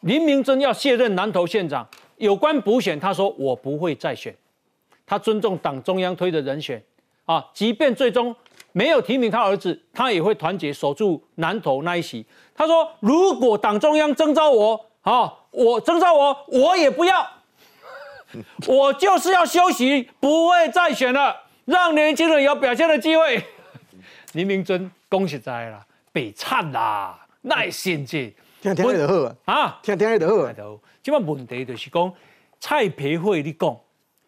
[0.02, 1.88] 林明珍要卸任南投县长。
[2.18, 4.34] 有关补选，他说我不会再选，
[5.06, 6.82] 他尊重党中央推的人选
[7.26, 8.34] 啊，即便最终
[8.72, 12.26] 没有提名他儿子，他也会团结守住南投那一席。
[12.56, 17.28] 他说，如果党中央征召我，啊，我征召我，我也不要，
[18.68, 21.36] 我就是要休息，不会再选了，
[21.66, 23.44] 让年轻人有表现的机会。
[24.34, 30.80] 林明尊，恭喜在啦，北灿啦，耐心些，听听就好啊，听听就好。
[31.04, 32.12] 即个问题就是讲，
[32.60, 33.78] 蔡培慧，你讲，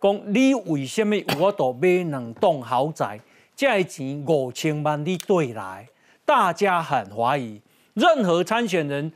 [0.01, 3.19] 讲你为什么有度买两栋豪宅，
[3.55, 5.87] 这钱五千万你兑来？
[6.25, 7.61] 大家很怀疑，
[7.93, 9.13] 任何参选人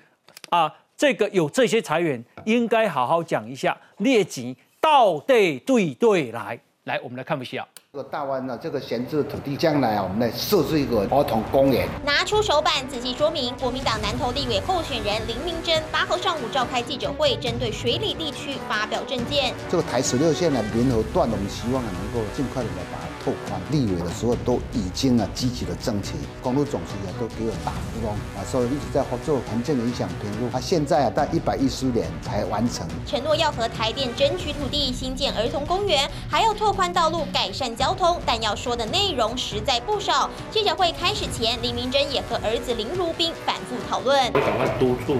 [0.49, 6.57] 啊，这个有这些财源，应该好好讲一下，列钱到底对对来？
[6.85, 7.67] 来，我们来看一下。
[7.91, 11.85] 这个大湾呢，这个闲置土地，将来啊，我们来设置一个儿童公园。
[12.05, 19.53] 拿出手板仔细说明，国民党南投立委候选人林明珍八号上午召开记者会，针对水里地区发表政见。
[19.69, 22.98] 这个台十六线的联合段，我们希望能够尽快的来把。
[23.23, 30.49] 拓宽立委的时候，都已经啊积极的争取，公路总局啊都给我打工啊，所以一直在做环境影响评估。
[30.51, 40.29] 他现在啊到一百一十年才完成，承诺要和台电争取土地新建儿童公园，还要拓宽道路、改善交通，但要说的内容实在不少。
[40.51, 45.17] 记者会开始前，林明珍也和儿子林如斌反复讨论，会赶快督促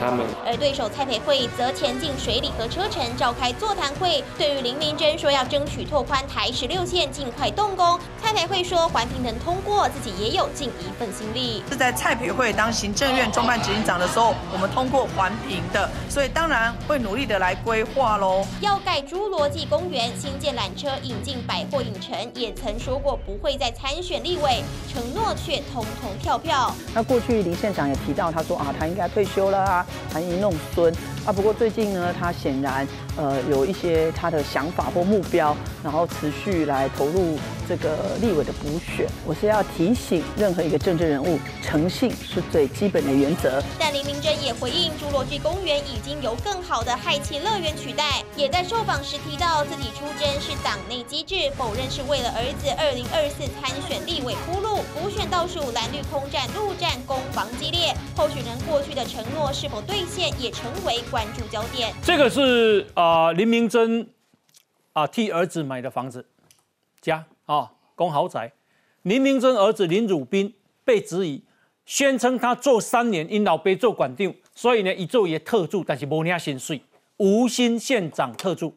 [0.00, 0.24] 他们。
[0.46, 7.98] 而对手蔡培慧则前进水里和车城召开座谈会，对于林明珍说要争取拓宽台十六线，尽快动工。
[8.22, 11.62] 蔡培慧说环评能通过，自己也有尽一份心力。
[11.70, 18.46] 是在蔡培慧当行政院中办执行长的时候，我们通过环评的，所以当然会努力的来规划喽。
[18.60, 24.62] 要盖侏罗纪公园、新建缆车、引进百货影城，也曾说过不会再参选立委，
[24.92, 26.74] 承诺却通通跳票。
[26.92, 30.94] 那过去林县长也提到，他说啊，他应该退休了啊，他已经弄孙
[31.24, 31.32] 啊。
[31.32, 32.86] 不过最近呢，他显然
[33.16, 37.38] 呃有一些他的想法或目标，然后持续来投入
[37.68, 39.06] 这个立委的补选。
[39.26, 43.62] 我是要提醒任何一个政治人物，诚信是最基本的原则。
[43.78, 54.80] 但林明珍也回应，侏罗纪公园已经由更好的氦气乐园取代，也在受访时提到自己出征是党内机制，否认是为了儿子二零二四参选立委铺路。
[54.94, 61.92] 补选倒数，蓝绿空战、陆战攻防激烈，候选人过去的承诺是否兑现，也成为关注焦点。
[62.02, 64.08] 这个是啊，林明珍
[64.92, 66.26] 啊替儿子买的房子
[67.00, 68.52] 家啊，供豪宅。
[69.02, 71.42] 林明珍儿子林汝斌被质疑，
[71.84, 76.80] 宣称他做三年，因老爸做管定，所以呢，一做也特助，但是无领薪水，
[77.18, 78.74] 无薪县长特助。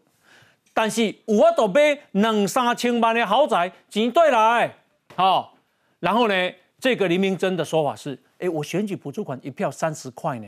[0.74, 4.76] 但是有法度买两三千万的豪宅，钱对来，
[5.16, 5.56] 好。
[6.00, 6.34] 然后呢，
[6.80, 10.48] 这个林明珍的说法是：哎，我选举补助款一票三十块呢，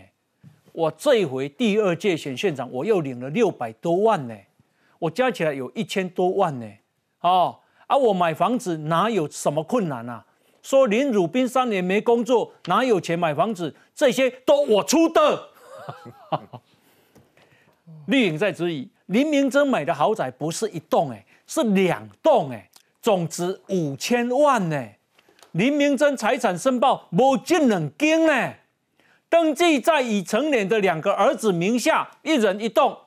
[0.72, 4.36] 我这一回第二届选县长，我又领了六百多万呢，
[5.00, 6.68] 我加起来有一千多万呢，
[7.22, 10.26] 哦，啊，我买房子哪有什么困难啊？
[10.62, 13.74] 说林汝斌三年没工作，哪有钱买房子？
[13.96, 15.50] 这些都我出的。
[18.08, 22.70] 绿营在质疑林明珍买的豪宅不是一栋哎，是两栋哎，
[23.02, 24.88] 总值五千万呢。
[25.54, 28.54] 林明珍财产申报没进两间呢，
[29.30, 32.98] 登记在已成年的两个儿子名下，一人一栋，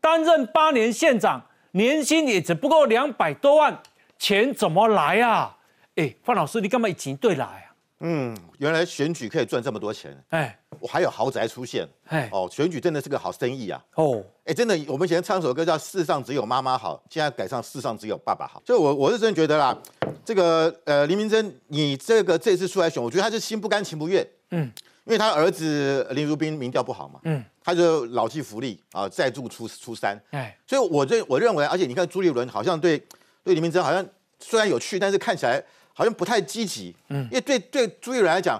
[0.00, 3.80] 担任八年县长，年薪也只不过两百多万，
[4.18, 5.56] 钱怎么来啊？
[5.96, 7.66] 哎，范老师，你干嘛以钱对来啊？
[8.02, 18.62] 嗯，原来选举可以赚这么多钱，哎，我还有豪宅出现，哎，哦，选举真的是个好生意啊，哦，哎，真的，我们以前唱首歌叫“世上只有妈妈好”，现在改唱“世上只有爸爸好”。
[18.64, 19.76] 所以我我是真觉得啦，
[20.24, 24.72] 这个呃林明珍，你这个这次出来选，我觉得他是心不甘情不愿，嗯，
[25.04, 32.98] 因为他儿子林如斌民调不好嘛，嗯，他就老骥伏枥啊，再度出出山，哎，所以我认我认为，而且你看朱立伦好像对
[33.42, 34.06] 对林明珍好像
[34.38, 35.62] 虽然有趣，但是看起来。
[35.92, 38.58] 好像不太积极，嗯，因为对对朱立伦来讲，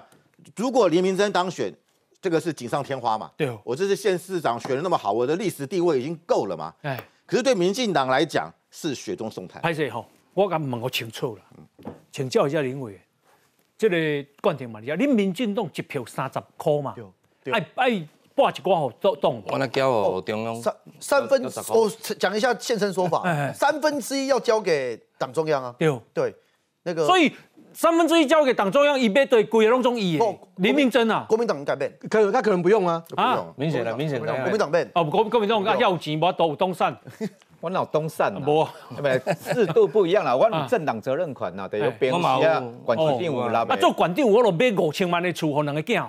[0.55, 1.73] 如果林明珍当选，
[2.21, 9.59] 这个是锦上添花嘛，对，我这是县市长选的那么好，我的历史地位已经够了嘛，哎，可是对民进党来讲是雪中送炭。
[9.59, 13.01] 拍摄后，我敢问我清楚了，请教一下林委员，
[13.89, 16.93] 这个冠廷嘛，你讲林民进党一票三十块嘛，
[17.43, 23.23] 对，爱爱挂一挂好都动，我那交中央三三分，我讲一下现身说法，
[23.53, 25.99] 三分之一要交给党中央啊，对。
[26.13, 26.35] 对。
[26.83, 27.31] 那个，所以
[27.73, 30.19] 三分之一交给党中央，一边对鬼龙中一
[30.57, 34.89] 林明珍啊，国民党改变，可他可能不用啊，啊，明显的，明显的，国民党变。
[34.93, 36.95] 哦，国国民党要钱，我都东散，
[37.61, 38.39] 我老东散啊？
[38.39, 38.67] 不，
[39.53, 46.05] 制度不一样啦， 我政党责任款呐，得有编码啊，管定五啦，啊，做管定我都买五千万的厝，给两个囝，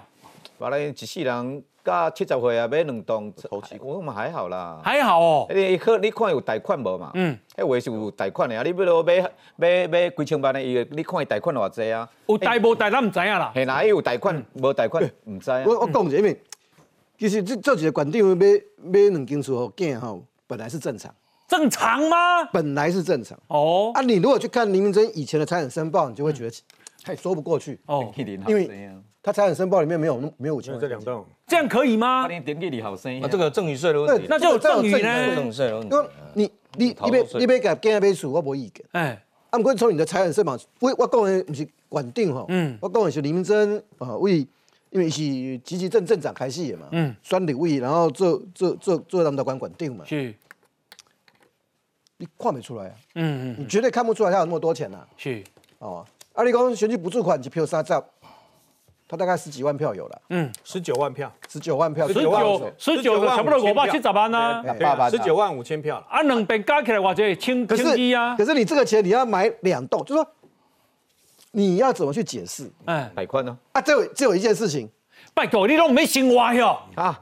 [0.59, 1.62] 完了，一世人。
[1.84, 5.46] 加七十岁啊，买两栋投资，我们还好啦，还好哦。
[5.53, 7.11] 你可你看有贷款无嘛？
[7.14, 8.62] 嗯，迄话是有贷款的啊。
[8.62, 9.20] 你比如买
[9.57, 12.09] 买买几千万的，伊你看伊贷款偌济啊？
[12.28, 13.50] 有贷无贷，咱唔知影啦。
[13.53, 15.50] 嘿，哪有贷款无贷款唔知。
[15.66, 16.36] 我我讲一下，
[17.18, 18.46] 其实这做一个管定买
[18.76, 21.12] 买两间厝吼，囝吼本来是正常。
[21.53, 22.42] 正常吗？
[22.50, 23.38] 本来是正常。
[23.48, 23.90] 哦。
[23.92, 26.57] 啊，你如果去看林明珍以前的财产申报，你就会觉得
[27.05, 27.78] 太说不过去。
[27.84, 28.11] 哦。
[28.16, 28.90] 因为
[29.22, 31.22] 他财产申报里面没有没有五千这两栋。
[31.46, 32.26] 这样可以吗？
[32.26, 35.34] 那这个赠与税的问题，那就有赠与呢。
[35.36, 35.96] 赠与税的问题，
[36.32, 38.82] 你你你别你别给给那边数，我无意见。
[38.92, 44.38] 哎，啊，不过从你的财产申报，我我讲的不是管定哈，嗯，我讲的是林明珍啊，为
[44.88, 45.20] 因为是
[45.59, 50.34] 积极镇镇长开始的嘛，嗯，选立委，然后做做做做他们的管管定嘛，是，
[52.22, 55.42] 你看不出来啊，嗯嗯，你绝对看不出来他有那么多钱呐，是，
[55.80, 57.92] 哦，啊，你讲选举补助款一票三十。
[59.08, 64.64] 他大概十几万票有了，嗯，十九万票，十九万票，十九十九个差不多五百七十万呢，
[65.10, 65.98] 十九万五千票。
[65.98, 66.06] 了。
[66.08, 68.34] 啊，两边加起来我这轻轻机啊。
[68.36, 70.26] 可是你这个钱你要买两栋，就说
[71.50, 72.70] 你要怎么去解释？
[72.86, 73.58] 哎，百块呢？
[73.72, 74.88] 啊，只有只有一件事情，
[75.34, 77.20] 拜托你都没生活哟啊，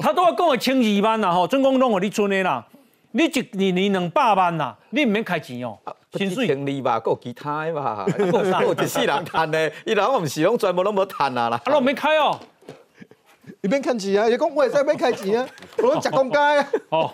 [0.00, 2.64] 他都要跟我千二万啦吼，总共拢我你存的啦，
[3.12, 5.78] 你一年年两百万啦，你唔免开钱哦。
[6.12, 8.04] 薪水千二吧，够其他的吧？
[8.30, 11.60] 够一世人赚的，伊人我唔是拢全部拢无赚啊啦。
[11.64, 12.38] 啊，拢免开哦，
[13.62, 15.48] 你免看钱啊，你讲我也在免开钱啊，
[15.82, 16.68] 我食公家啊。
[16.90, 17.12] 哦，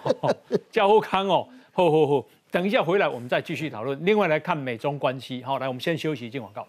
[0.71, 3.99] 叫好康哦，好好好，等一下回来我们再继续讨论。
[4.05, 6.67] 另外来看美中关系，好，来我们先休息进广告。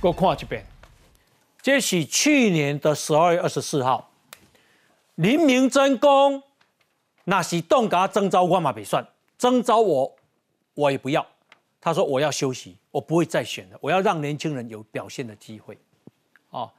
[0.00, 0.64] 给我看一遍，
[1.68, 4.08] 这是去年的十二月二十四号。
[5.16, 6.42] 林明真公，
[7.24, 9.06] 那是动他征召我嘛没算，
[9.36, 10.10] 征召我，
[10.72, 11.26] 我也不要。
[11.78, 15.76] 他说我要休息，我不会再选了，我要让年轻人有表现的机会。
[16.48, 16.70] 哦，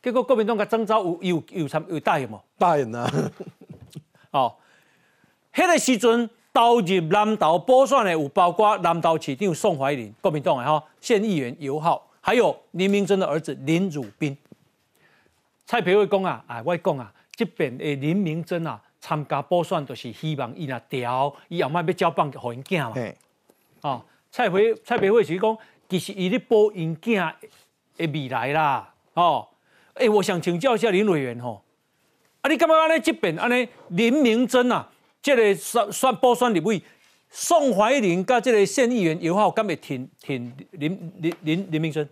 [0.00, 2.40] 结果国民党个征召有有有参有答应吗？
[2.56, 3.10] 答应啊。
[4.30, 4.54] 哦，
[5.52, 14.36] 迄个时阵投入南投补选的有包括南投市长宋怀林，国民党的哈县议员尤浩，还有林明珍的儿子林汝斌。
[15.64, 17.12] 蔡培慧讲啊，哎，我讲啊。
[17.36, 23.12] 这边的林明珍啊，参加补选就是希望伊若调，伊后摆要交棒给因囝嘛。
[23.82, 25.56] 哦，蔡培蔡培慧是讲，
[25.88, 27.32] 其实伊咧保因囝
[27.96, 28.92] 的未来啦。
[29.14, 29.46] 哦，
[29.94, 31.62] 哎，我想请教一下林委员吼，
[32.40, 34.88] 啊，你感觉安尼这边安尼林明珍啊，
[35.22, 36.82] 这个算算补选立委
[37.38, 42.08] 宋怀林甲这个县议员尤浩敢会挺挺林林林林明珍？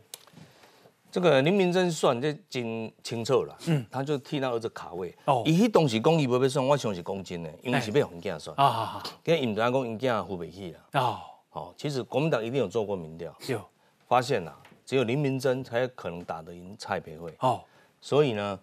[1.11, 5.17] 这个林明珍算这真清楚了，嗯，他就替他儿子卡位。
[5.25, 8.55] 哦，伊迄当时讲伊无要算，我想是讲真的，因为是要红囝算。
[8.59, 11.01] 啊啊啊，因为伊唔知讲红囝付不起啦。
[11.01, 11.19] 哦，
[11.49, 13.59] 好，其实国民党一定有做过民调，有
[14.07, 14.53] 发现呐，
[14.85, 17.33] 只有林明珍才有可能打得赢蔡培慧。
[17.39, 17.63] 哦，
[17.99, 18.61] 所以呢，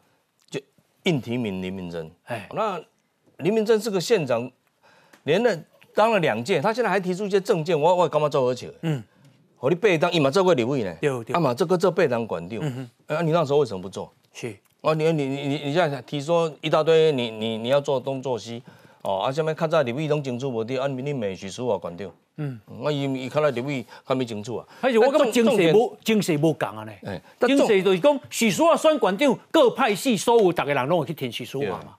[0.48, 0.62] 就
[1.06, 2.12] 硬提名林明珍。
[2.26, 2.80] 哎，那
[3.38, 4.52] 林明珍是个县长，
[5.24, 5.58] 连了
[5.94, 8.72] 当了两届，他现在还提出一些政见，我我干嘛做而且？
[8.82, 9.04] 嗯。
[9.60, 11.36] 我你背当，伊嘛做过立委呢，对对。
[11.36, 14.12] 啊嘛这个做背当管掉，嗯啊你那时候为什么不做？
[14.34, 18.64] 是，哦你你你你你现在提说一大堆，你你你要做东做西，
[19.04, 31.80] 哦啊下面较早立委拢清楚无掉，啊你美许书啊管掉，嗯，我伊伊看来立委还没清楚啊，而且我感觉精势无精势无共啊呢，哎，精势就是讲许书啊选管掉，各派系所有大家人拢会去填许书嘛。
[31.86, 31.96] 嘛，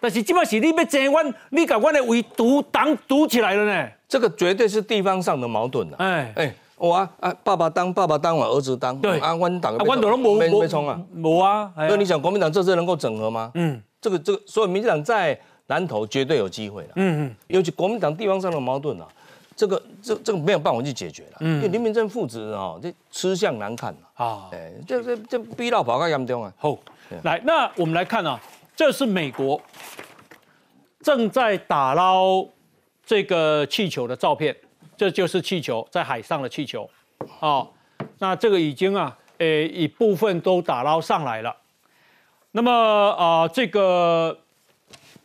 [0.00, 6.54] 但是即摆是你要争阮，你把阮的围堵挡堵起来了呢，这个绝对是地方上的矛盾了，哎哎。
[6.80, 7.10] 我啊，
[7.44, 8.96] 爸爸当，爸爸当，我儿子当。
[9.00, 11.70] 对啊，温党，温党都没没冲啊，没啊。
[11.76, 13.50] 所以你想，国民党这次能够整合吗？
[13.52, 16.88] 嗯，这个这个，所以民进党在南投绝对有机会了。
[16.96, 19.06] 嗯嗯，尤其国民党地方上的矛盾啊，
[19.54, 21.36] 这个这这个没有办法去解决了。
[21.40, 24.48] 嗯，因为林明正父子哦，这吃相难看啊。
[24.50, 26.50] 哎，这这这逼到跑到严重啊。
[26.56, 26.74] 好，
[27.24, 28.40] 来，那我们来看啊，
[28.80, 29.60] 这是美国
[31.02, 32.42] 正在打捞
[33.04, 34.56] 这个气球的照片。
[34.96, 36.88] 这就是气球在海上的气球，
[37.40, 37.68] 哦，
[38.20, 41.54] 那这个已经啊，诶，一部分都打捞上来了。
[42.52, 44.38] 那么啊，这个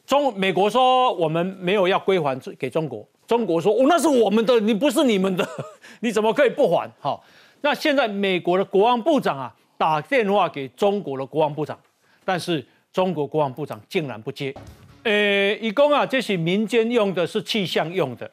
[0.05, 5.47] 中美国说我们没有要归还给中国，中国说哦那是我们的，你不是你们的，
[6.01, 6.91] 你怎么可以不还？
[6.99, 7.23] 好，
[7.61, 11.79] 那现在美国的国防部长啊打电话给中国的国防部长，
[12.25, 12.65] 但是
[12.95, 14.55] 中国国防部长竟然不接，
[15.03, 18.31] 呃，一共啊这是民间用的，是气象用的。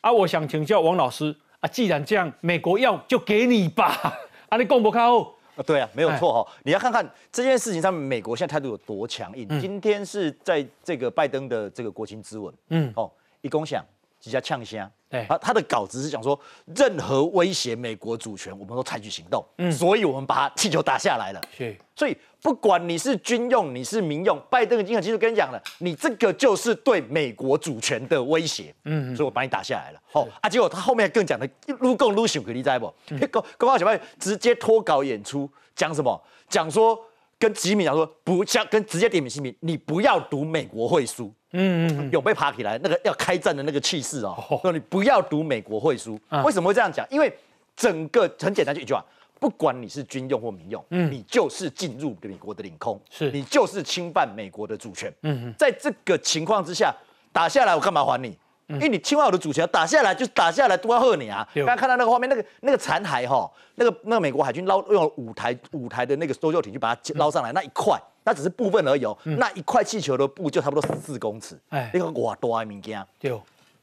[0.00, 5.18] 啊，我想请教王老师啊，既然这样，美国要就给你吧， 啊，你共不靠？
[5.54, 9.46] 啊，对啊，没有错哈，你要看看这件事情上面，美国现在态度有多强硬。
[9.60, 13.84] 今天是在这个拜登的这个国情咨文，嗯，哦，一共想
[14.18, 14.90] 几家呛虾。
[15.10, 16.38] 对，他他的稿子是讲说，
[16.74, 19.44] 任何威胁美国主权，我们都采取行动。
[19.58, 21.40] 嗯，所以我们把气球打下来了。
[21.54, 28.74] 是，所以不管你是军用，你是民用，拜登已经很清楚跟你讲了，你这个就是对美国主权的威胁。
[28.84, 30.00] 嗯，所以我把你打下来了。
[30.10, 31.48] 好啊，结果他后面更讲的
[31.80, 32.92] 撸共撸熊，你知不？
[33.30, 36.20] 公公告小麦直接脱稿演出，讲什么？
[36.48, 36.98] 讲说
[37.38, 41.32] 跟吉米讲说，不像跟直接点名习米，你不要读美国会书。
[41.52, 44.36] 嗯嗯，有被爬起来那个要开战的那个气势哦。
[44.62, 47.04] 说你不要读美国会书，为什么会这样讲？
[47.10, 47.32] 因为
[47.74, 49.04] 整个很简单就一句话，
[49.40, 53.32] 不管你是军用或民用，嗯，你就是进入美国的领空，是。
[53.32, 55.12] 你就是侵犯美国的主权。
[55.22, 55.46] 嗯。
[55.46, 56.94] 嗯，在这个情况之下
[57.32, 58.38] 打下来，我干嘛还你？
[58.68, 61.44] 因为你侵犯我的主权，打下来就打下来，多要贺你啊！
[61.56, 68.00] 刚刚看到那个画面，那个那个残骸哈，那个那个美国海军捞用五台五台的那个搜救艇去把它捞上来，那一块。
[68.22, 73.32] 那只是部分而已哦，那一块气球的布就差不多四公尺，哎，那个哇多啊物件，对，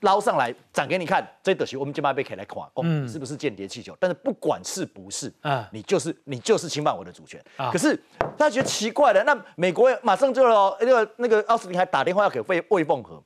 [0.02, 3.96] 捞上来展给你看，这东西我们今晚被可以来看，哦，是不是间谍气球？
[4.00, 7.44] 但是不管是不是，啊，你就是你就是侵犯我的主权。
[7.72, 7.96] 可是
[8.38, 10.44] 大家觉得奇怪了，那美国马上就
[10.80, 13.24] 那个那个奥斯汀还打电话要给魏魏凤和，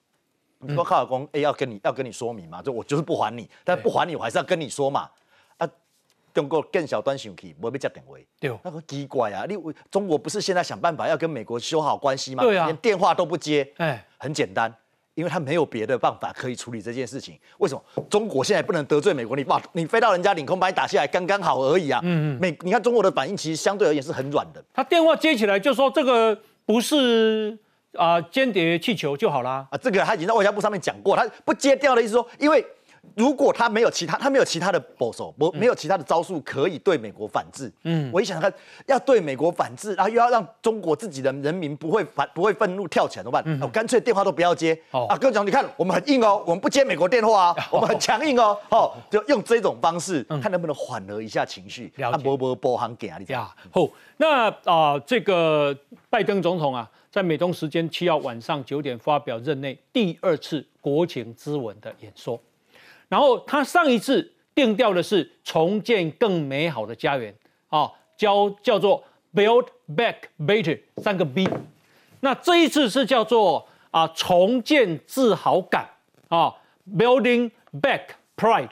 [0.60, 5.10] 你说卡尔公，哎，要跟你要跟你说明嘛，就我就是不还你，但不还你，我还是要跟你说嘛。
[5.58, 5.68] 啊，
[6.34, 8.16] 中国更小端生气，不会被接电话。
[8.40, 9.58] 对，那个奇怪啊，你
[9.90, 12.44] 中国不是现在想办法要跟美国修好关系吗？
[12.44, 13.70] 对啊，连电话都不接。
[13.78, 14.74] 哎，很简单。
[15.14, 17.38] 因为他没有别的办法可以处理这件事情。
[17.58, 19.36] 为什么中国现在不能得罪美国？
[19.36, 22.00] 你把你飞到人家领空把你打下来，刚刚好而已啊。
[22.04, 22.40] 嗯嗯。
[22.42, 24.64] 美，你看中国的反应其实相对而言是很软的。
[24.74, 27.58] 他电话接起来就说这个不是
[27.94, 29.68] 啊间谍气球就好啦。
[29.70, 32.66] 啊，这个他已经在外交部上面讲过，他不接掉的意思说，因为。
[33.16, 37.70] 如果他没有其他，他没有其他的保守，不没有其他的招数可以对美国反制。
[37.84, 38.52] 嗯，我一想看
[38.88, 43.60] 要对美国反制，然后又要让中国自己的人民不会反不会愤怒跳起来怎么办？
[43.62, 44.80] 我干脆电话都不要接。
[44.92, 48.58] 啊，哥讲，你看我们很硬哦，我们不接美国电话啊，我们很强硬哦。
[48.70, 51.92] 哦，就用这种方式，看能不能缓和一下情绪。
[51.98, 52.24] 了解。
[52.24, 53.44] 波波波行给啊，你讲。
[53.72, 53.88] 好，
[54.18, 55.76] 那啊，这个
[56.10, 62.40] 拜登总统啊，在美东时间七号晚上九点发表任内第二次国情咨文的演说。
[63.12, 67.36] 然后他上一次定调的是重建更美好的家园
[67.68, 69.04] 啊，叫叫做
[69.36, 71.46] Build Back Better 三个 B，
[72.22, 75.90] 那这一次是叫做啊重建自豪感
[76.30, 76.56] 啊
[76.90, 77.52] Building
[77.82, 78.70] Back Pride。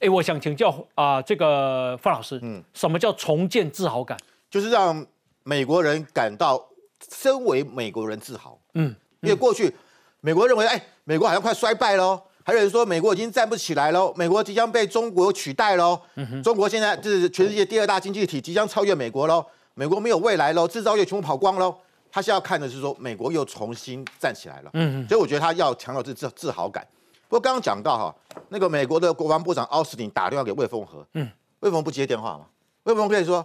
[0.00, 4.18] 哎，我想请教啊这个范老师，嗯，什么叫重建自豪感？
[4.50, 5.06] 就是让
[5.44, 6.68] 美国人感到
[7.08, 9.72] 身为美国人自豪，嗯，因为过去
[10.20, 12.20] 美国认为哎美国好像快衰败喽。
[12.46, 16.00] 还有人说美国已经站不起来喽，美国即将被中国取代喽。
[16.44, 19.44] 中国现在就是全世界第二大经济体，即将超越美国喽。
[19.74, 21.74] 美国没有未来喽，制造业全部跑光喽。
[22.08, 24.70] 他现在要看的是说美国又重新站起来了。
[24.74, 26.86] 嗯所以我觉得他要强调这自自豪感。
[27.28, 28.14] 不过刚刚讲到哈，
[28.50, 31.28] 那个美国的国防部长奥斯汀打电话给魏凤和，嗯，
[31.58, 32.44] 魏凤不接电话嘛？
[32.84, 33.44] 魏凤可以说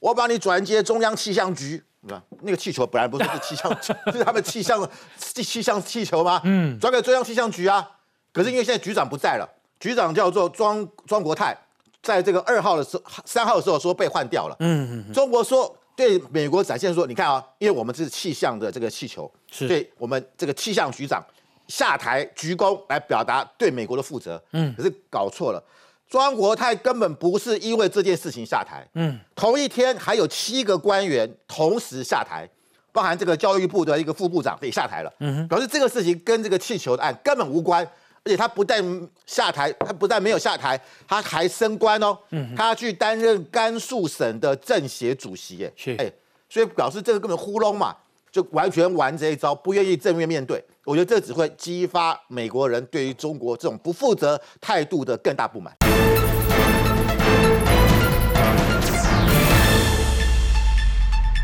[0.00, 2.20] 我把你转接中央气象局，对吧？
[2.40, 3.72] 那个气球本来不是气象，
[4.12, 4.84] 是他们气象
[5.16, 6.40] 气气象气球吗？
[6.42, 7.88] 嗯，转给中央气象局啊。
[8.32, 11.56] 可是因为现在局长不在了，局长叫做庄庄国泰，
[12.02, 14.56] 在这个二号的时候、三号的时候说被换掉了。
[14.60, 15.12] 嗯嗯。
[15.12, 19.30] 中国说对美国展现说，你看啊，因为我们是气象的这个气球，
[19.68, 21.24] 对我们这个气象局长
[21.68, 24.42] 下台鞠躬来表达对美国的负责。
[24.52, 24.72] 嗯。
[24.76, 25.62] 可是搞错了，
[26.08, 28.86] 庄国泰根本不是因为这件事情下台。
[28.94, 29.18] 嗯。
[29.34, 32.48] 同一天还有七个官员同时下台，
[32.92, 35.12] 包含这个教育部的一个副部长也下台了。
[35.18, 35.48] 嗯哼。
[35.48, 37.86] 表示这个事情跟这个气球的案根本无关。
[38.22, 38.84] 而且他不但
[39.24, 42.16] 下台，他不但没有下台，他还升官哦。
[42.32, 46.12] 嗯，他去担任甘肃省的政协主席，耶，是，哎，
[46.46, 47.96] 所以表示这个根本糊弄嘛，
[48.30, 50.62] 就完全玩这一招，不愿意正面面对。
[50.84, 55.74] 我觉得这只会激发美国人对于中国这种不负责态度的更大不满。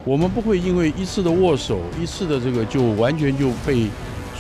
[0.05, 3.89] 我们不会因为一次的握手，一次的这个就完全就被。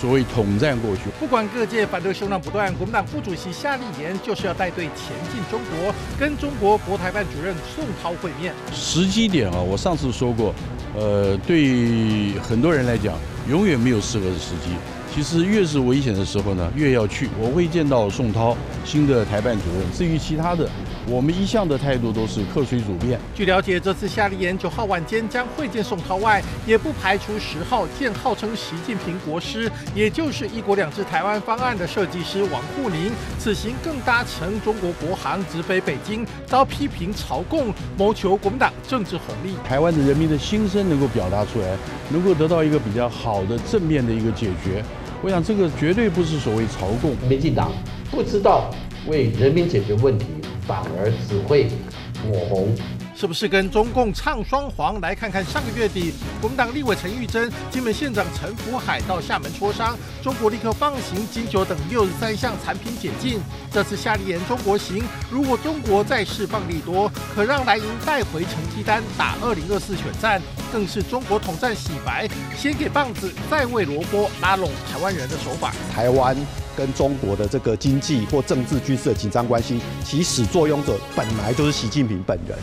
[0.00, 8.52] 所谓统战过去，不管各界反对声浪不断，国民党副主席夏立言就是要带队前进中国，跟中国国台办主任宋涛会面。
[8.72, 10.54] 时机点啊，我上次说过，
[10.94, 13.14] 呃，对很多人来讲，
[13.48, 14.76] 永远没有适合的时机。
[15.14, 17.30] 其实越是危险的时候呢，越要去。
[17.40, 19.90] 我会见到宋涛新的台办主任。
[19.90, 20.68] 至于其他的，
[21.08, 23.18] 我们一向的态度都是客随主便。
[23.32, 33.12] 据了解，这次夏立言九号晚间将会见宋涛外，也不排除十号见号称习近平国师，也就是一国两制台湾方案的设计师王沪宁。
[33.38, 39.54] 此行更搭乘中国国航直飞北京，遭批评朝贡，谋求国民党政治红利。
[39.64, 41.76] 台湾的人民的心声能够表达出来，
[42.10, 44.84] 能够得到一个比较好的正面的一个解决。
[45.22, 47.16] 我想这个绝对不是所谓朝贡。
[47.28, 47.70] 民进党
[48.10, 48.70] 不知道
[49.06, 50.26] 为人民解决问题，
[50.66, 51.68] 反而只会
[52.26, 52.74] 抹红。
[53.18, 55.00] 是不是跟中共唱双簧？
[55.00, 63.40] 来看看上个月底，国民党立委陈玉珍、金门县长陈福海到厦门磋商，中国立刻放行金九等六十三项产品解禁。
[63.72, 75.72] 这次夏利言中国行，如果中国再释放利多，可让蓝营带回成绩单，打二零二四选战，更是中国统战洗白，先给棒子，再喂萝卜，拉拢台湾人的手法。
[75.90, 76.36] 台湾
[76.76, 82.58] 跟中国的这个经济或政治军事的紧张关系，起始作俑者本来就是习近平本人。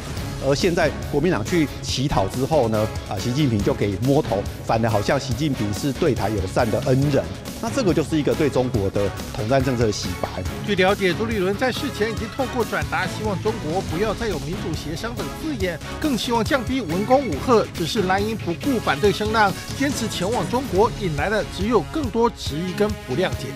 [0.45, 7.23] 而现在国民党去乞讨之后呢，啊，习近平就给摸头，反而好像习近平是对台友善的恩人，
[7.61, 10.43] 那这个就是一个对中国的统战政策的洗白。
[10.65, 17.65] 据了解，朱立伦在事前已经透过转达，希望中国不要再有民主协商等字眼，更希望降低文攻武赫。
[17.73, 23.47] 只是蓝营不顾反对声浪，坚持前往中国，引来的只有更多质疑跟不谅解。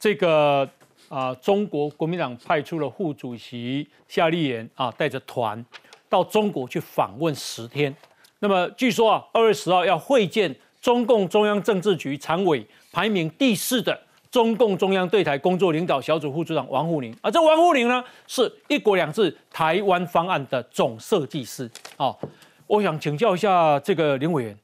[0.00, 0.68] 这个
[1.12, 5.62] 啊，中国国民党派出了副主席夏立言啊，带着团
[6.08, 7.94] 到中国去访问十天。
[8.38, 14.00] 那么据说啊，二月十号要会见中共中央政治局常委排名第四的
[14.30, 17.30] 中共中央对台工作领导小组副组长王沪宁啊。
[17.30, 22.16] 这王沪宁呢，是一国两制台湾方案的总设计师啊。
[22.66, 24.58] 我想请教一下这个林委员，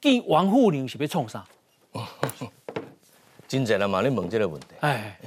[0.00, 1.44] 见王沪宁是被冲啥？
[3.46, 4.00] 真侪了嘛？
[4.00, 4.68] 你问这个问题。
[4.80, 5.18] 哎，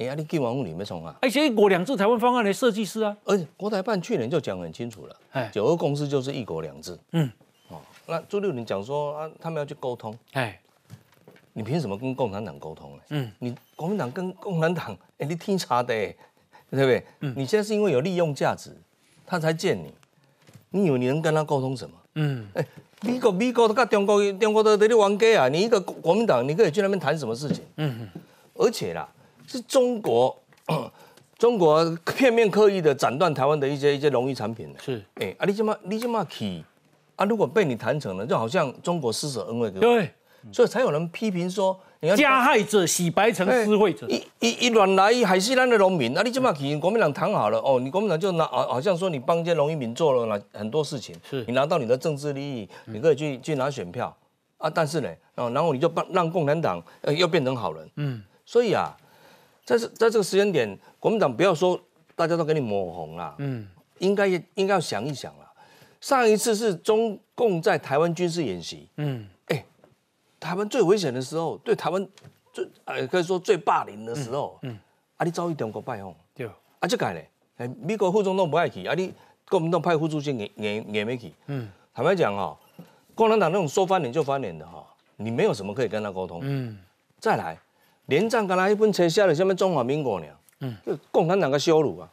[0.00, 1.14] 哎呀，你见王沪宁要冲啊？
[1.20, 3.14] 而且一国两制台湾方案的设计师啊。
[3.22, 6.98] 而且国台办去年就讲很清楚了，哎，九二共识就是一国两制。
[7.12, 7.30] 嗯，
[7.68, 7.76] 哦，
[8.06, 10.58] 那朱六，你讲说啊，他们要去沟通，哎，
[11.52, 13.02] 你凭什么跟共产党沟通呢？
[13.10, 16.16] 嗯，你国民党跟共产党，哎，你听差的，对
[16.70, 17.04] 不对？
[17.20, 18.74] 嗯，你现在是因为有利用价值，
[19.26, 19.92] 他才见你，
[20.70, 21.94] 你以为你能跟他沟通什么？
[22.14, 22.64] 嗯，哎。
[23.02, 25.48] 美国美国都跟中国中国都在你玩家啊！
[25.48, 27.64] 你一个国民党，你可以去那边谈什么事情？
[27.76, 28.06] 嗯，
[28.52, 29.08] 而且啦，
[29.50, 30.36] 是中国
[31.38, 31.84] 中国
[32.16, 34.72] 片面刻意的斩断台湾的一些一些农业产品。
[34.78, 36.62] 是，哎，啊，你这么你这么去
[37.16, 37.24] 啊？
[37.24, 39.70] 如果被你谈成了，就好像中国施舍恩惠。
[39.72, 40.10] 对，
[40.52, 41.78] 所以才有人批评说。
[42.16, 54.16] 加害者洗白成施惠者，一一一乱来还是咱的农民，那你这么去国民党谈好了哦，你国民党就拿好好像说你帮一些农民做了那很多事情，是你拿到你的政治利益，你可以去去拿选票
[54.56, 58.96] 啊，但是呢，哦，然后你就帮让共产党呃又变成好人，嗯，所以啊，
[59.70, 61.80] 在这在这个时间点，国民党不要说
[62.16, 63.68] 大家都给你抹红了，嗯，
[63.98, 65.48] 应该应该要想一想了，
[66.00, 69.28] 上一次是中共在台湾军事演习，嗯。
[70.40, 72.08] 台湾最危险的时候，对台湾
[72.50, 74.76] 最呃可以说最霸凌的时候，嗯，
[75.18, 76.46] 啊，你遭遇中国拜访，对，
[76.78, 77.20] 啊，这个呢，
[77.58, 79.12] 哎，美国副总统不爱去，啊，你
[79.50, 82.58] 国民党派副主席也也也没去，嗯，坦白讲哈，
[83.14, 84.82] 共产党那种说翻脸就翻脸的哈，
[85.16, 86.78] 你没有什么可以跟他沟通，嗯，
[87.18, 87.58] 再来，
[88.10, 90.26] 连战刚才一本册写了什么中华民国呢，
[90.60, 92.10] 嗯，就共产党的羞辱啊，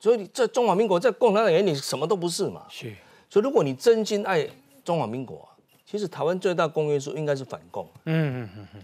[0.00, 2.92] 所以你在中华民国在共产党眼里什么都不是嘛，是，
[3.30, 4.48] 所以如果你真心爱
[4.82, 5.48] 中华民国。
[5.84, 7.86] 其实台湾最大公约数应该是反共。
[8.06, 8.82] 嗯嗯嗯嗯，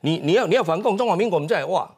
[0.00, 1.88] 你你要你要反共，中华民国我们再哇，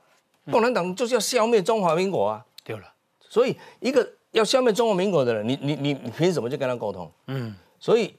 [0.50, 2.44] 共产党就是要消灭中华民国啊。
[2.62, 2.82] 对了，
[3.20, 7.10] 所以一个要消灭中华民国的人，你你你你凭什么去跟他沟通？
[7.28, 8.14] 嗯，所以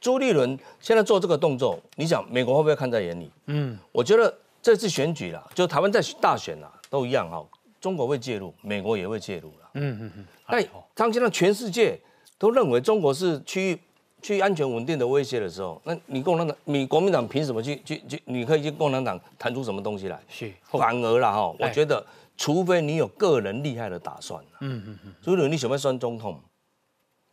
[0.00, 3.30] 朱立伦现在做这个动作，你想美国会不会看在眼里？
[3.46, 7.44] 嗯，我觉得这次选举啦，就台湾在大选啦，都一样哈，
[7.80, 9.70] 中国会介入，美国也会介入了。
[9.74, 11.98] 嗯嗯嗯，但当现在全世界
[12.38, 13.78] 都认为中国是区域。
[14.20, 18.20] 区域安全稳定的威胁的时候，那你共产党、你国民党凭什么去去去？
[18.24, 20.20] 你可以去共产党谈出什么东西来？
[20.28, 22.04] 是，反而啦哈，我觉得，
[22.36, 26.36] 除非你有个人厉害的打算，嗯嗯嗯，所以你想不想算总统？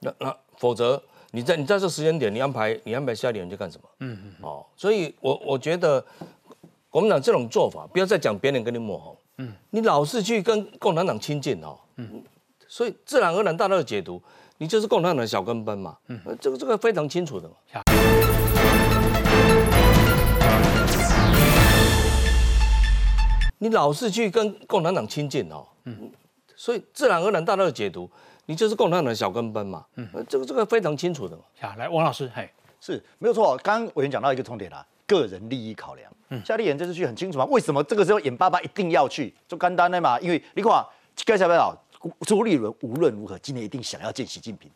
[0.02, 1.02] 那那否则
[1.32, 3.90] 你在你在这时间点，你安排你安排下一人去干什么？
[4.02, 6.06] 嗯嗯，哦，所以我我觉得
[6.96, 12.24] 国民党这种做法，不要再讲别人跟你抹红，嗯，你老是去跟共产党亲近哦，嗯，
[12.70, 14.24] 所以自然而然大家的解读。
[14.60, 15.98] 你就是共产党的小跟班嘛？
[16.08, 17.56] 嗯，这个这个非常清楚的嘛。
[23.58, 26.10] 你老是去跟共产党亲近哦，嗯，
[26.56, 28.10] 所以自然而然大家的解读，
[28.46, 29.86] 你就是共产党的小跟班嘛。
[29.96, 31.44] 嗯，这个这个非常清楚的嘛。
[31.60, 33.58] 好，来，王老师，嘿，是没有错。
[33.58, 36.10] 刚刚委员讲到一个重点啦，个人利益考量。
[36.30, 37.46] 嗯，夏立言这次去很清楚嘛？
[37.46, 39.34] 为什么这个时候眼巴巴一定要去？
[39.48, 40.86] 就干单的嘛，因为你看，
[41.26, 41.76] 该下不了。
[42.22, 44.70] 朱立伦无论如何今年一定想要见习近平。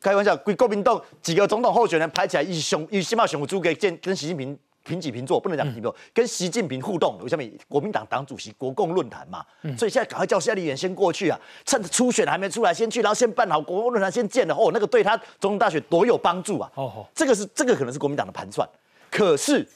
[0.00, 7.18] 开玩笑，国民党几个总统候选人排起来，一熊一起码熊猪给见跟习近平平起平坐，不能讲平坐，跟习近平互动。
[7.22, 7.42] 为什么？
[7.66, 9.44] 国民党党主席国共论坛嘛，
[9.78, 16.70] 所以现在赶快叫夏立言先过去啊，趁着初选还没出来先去，然后先办好国共论坛先见了哦，那个对他总统大选多有帮助啊！
[16.74, 18.68] 哦，这个是这个可能是国民党的盘算。
[19.10, 19.66] 可是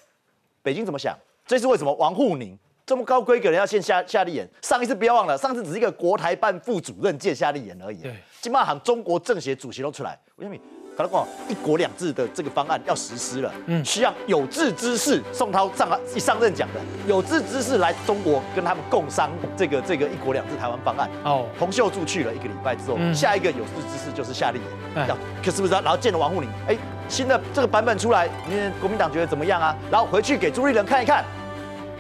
[0.71, 1.19] 北京怎么想？
[1.45, 1.93] 这是为什么？
[1.95, 2.57] 王沪宁。
[2.87, 8.03] 这么高规格的要见夏夏立言，上一次不要忘了，上次只是一个国台办副主任见夏立言而已。
[8.03, 10.57] 对，金马行中国政协主席都出来，为什么？
[11.01, 15.23] 可能讲一国两制的这个方案要实施了，嗯，需要有志之士。
[15.33, 21.09] 宋涛上一上任讲的，有志之士来中国跟他们共商这个这个一国两制台湾方案。
[21.25, 24.61] 哦，洪秀柱去了一个礼拜之后，下一个有志之士就是夏立
[24.95, 25.73] 言，要可是不是？
[25.73, 26.77] 然后见了王沪宁，哎，
[27.09, 29.75] 新的这个版本出来，你国民党觉得怎么样啊？
[29.91, 31.25] 然后回去给朱立伦看一看。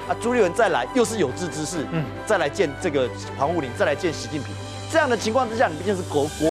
[0.08, 4.52] 啊，朱立伦再来又是有志之士，嗯，再来见这个黄武林，再来见习近平，
[4.90, 6.48] 这样的情况之下，你毕竟是国国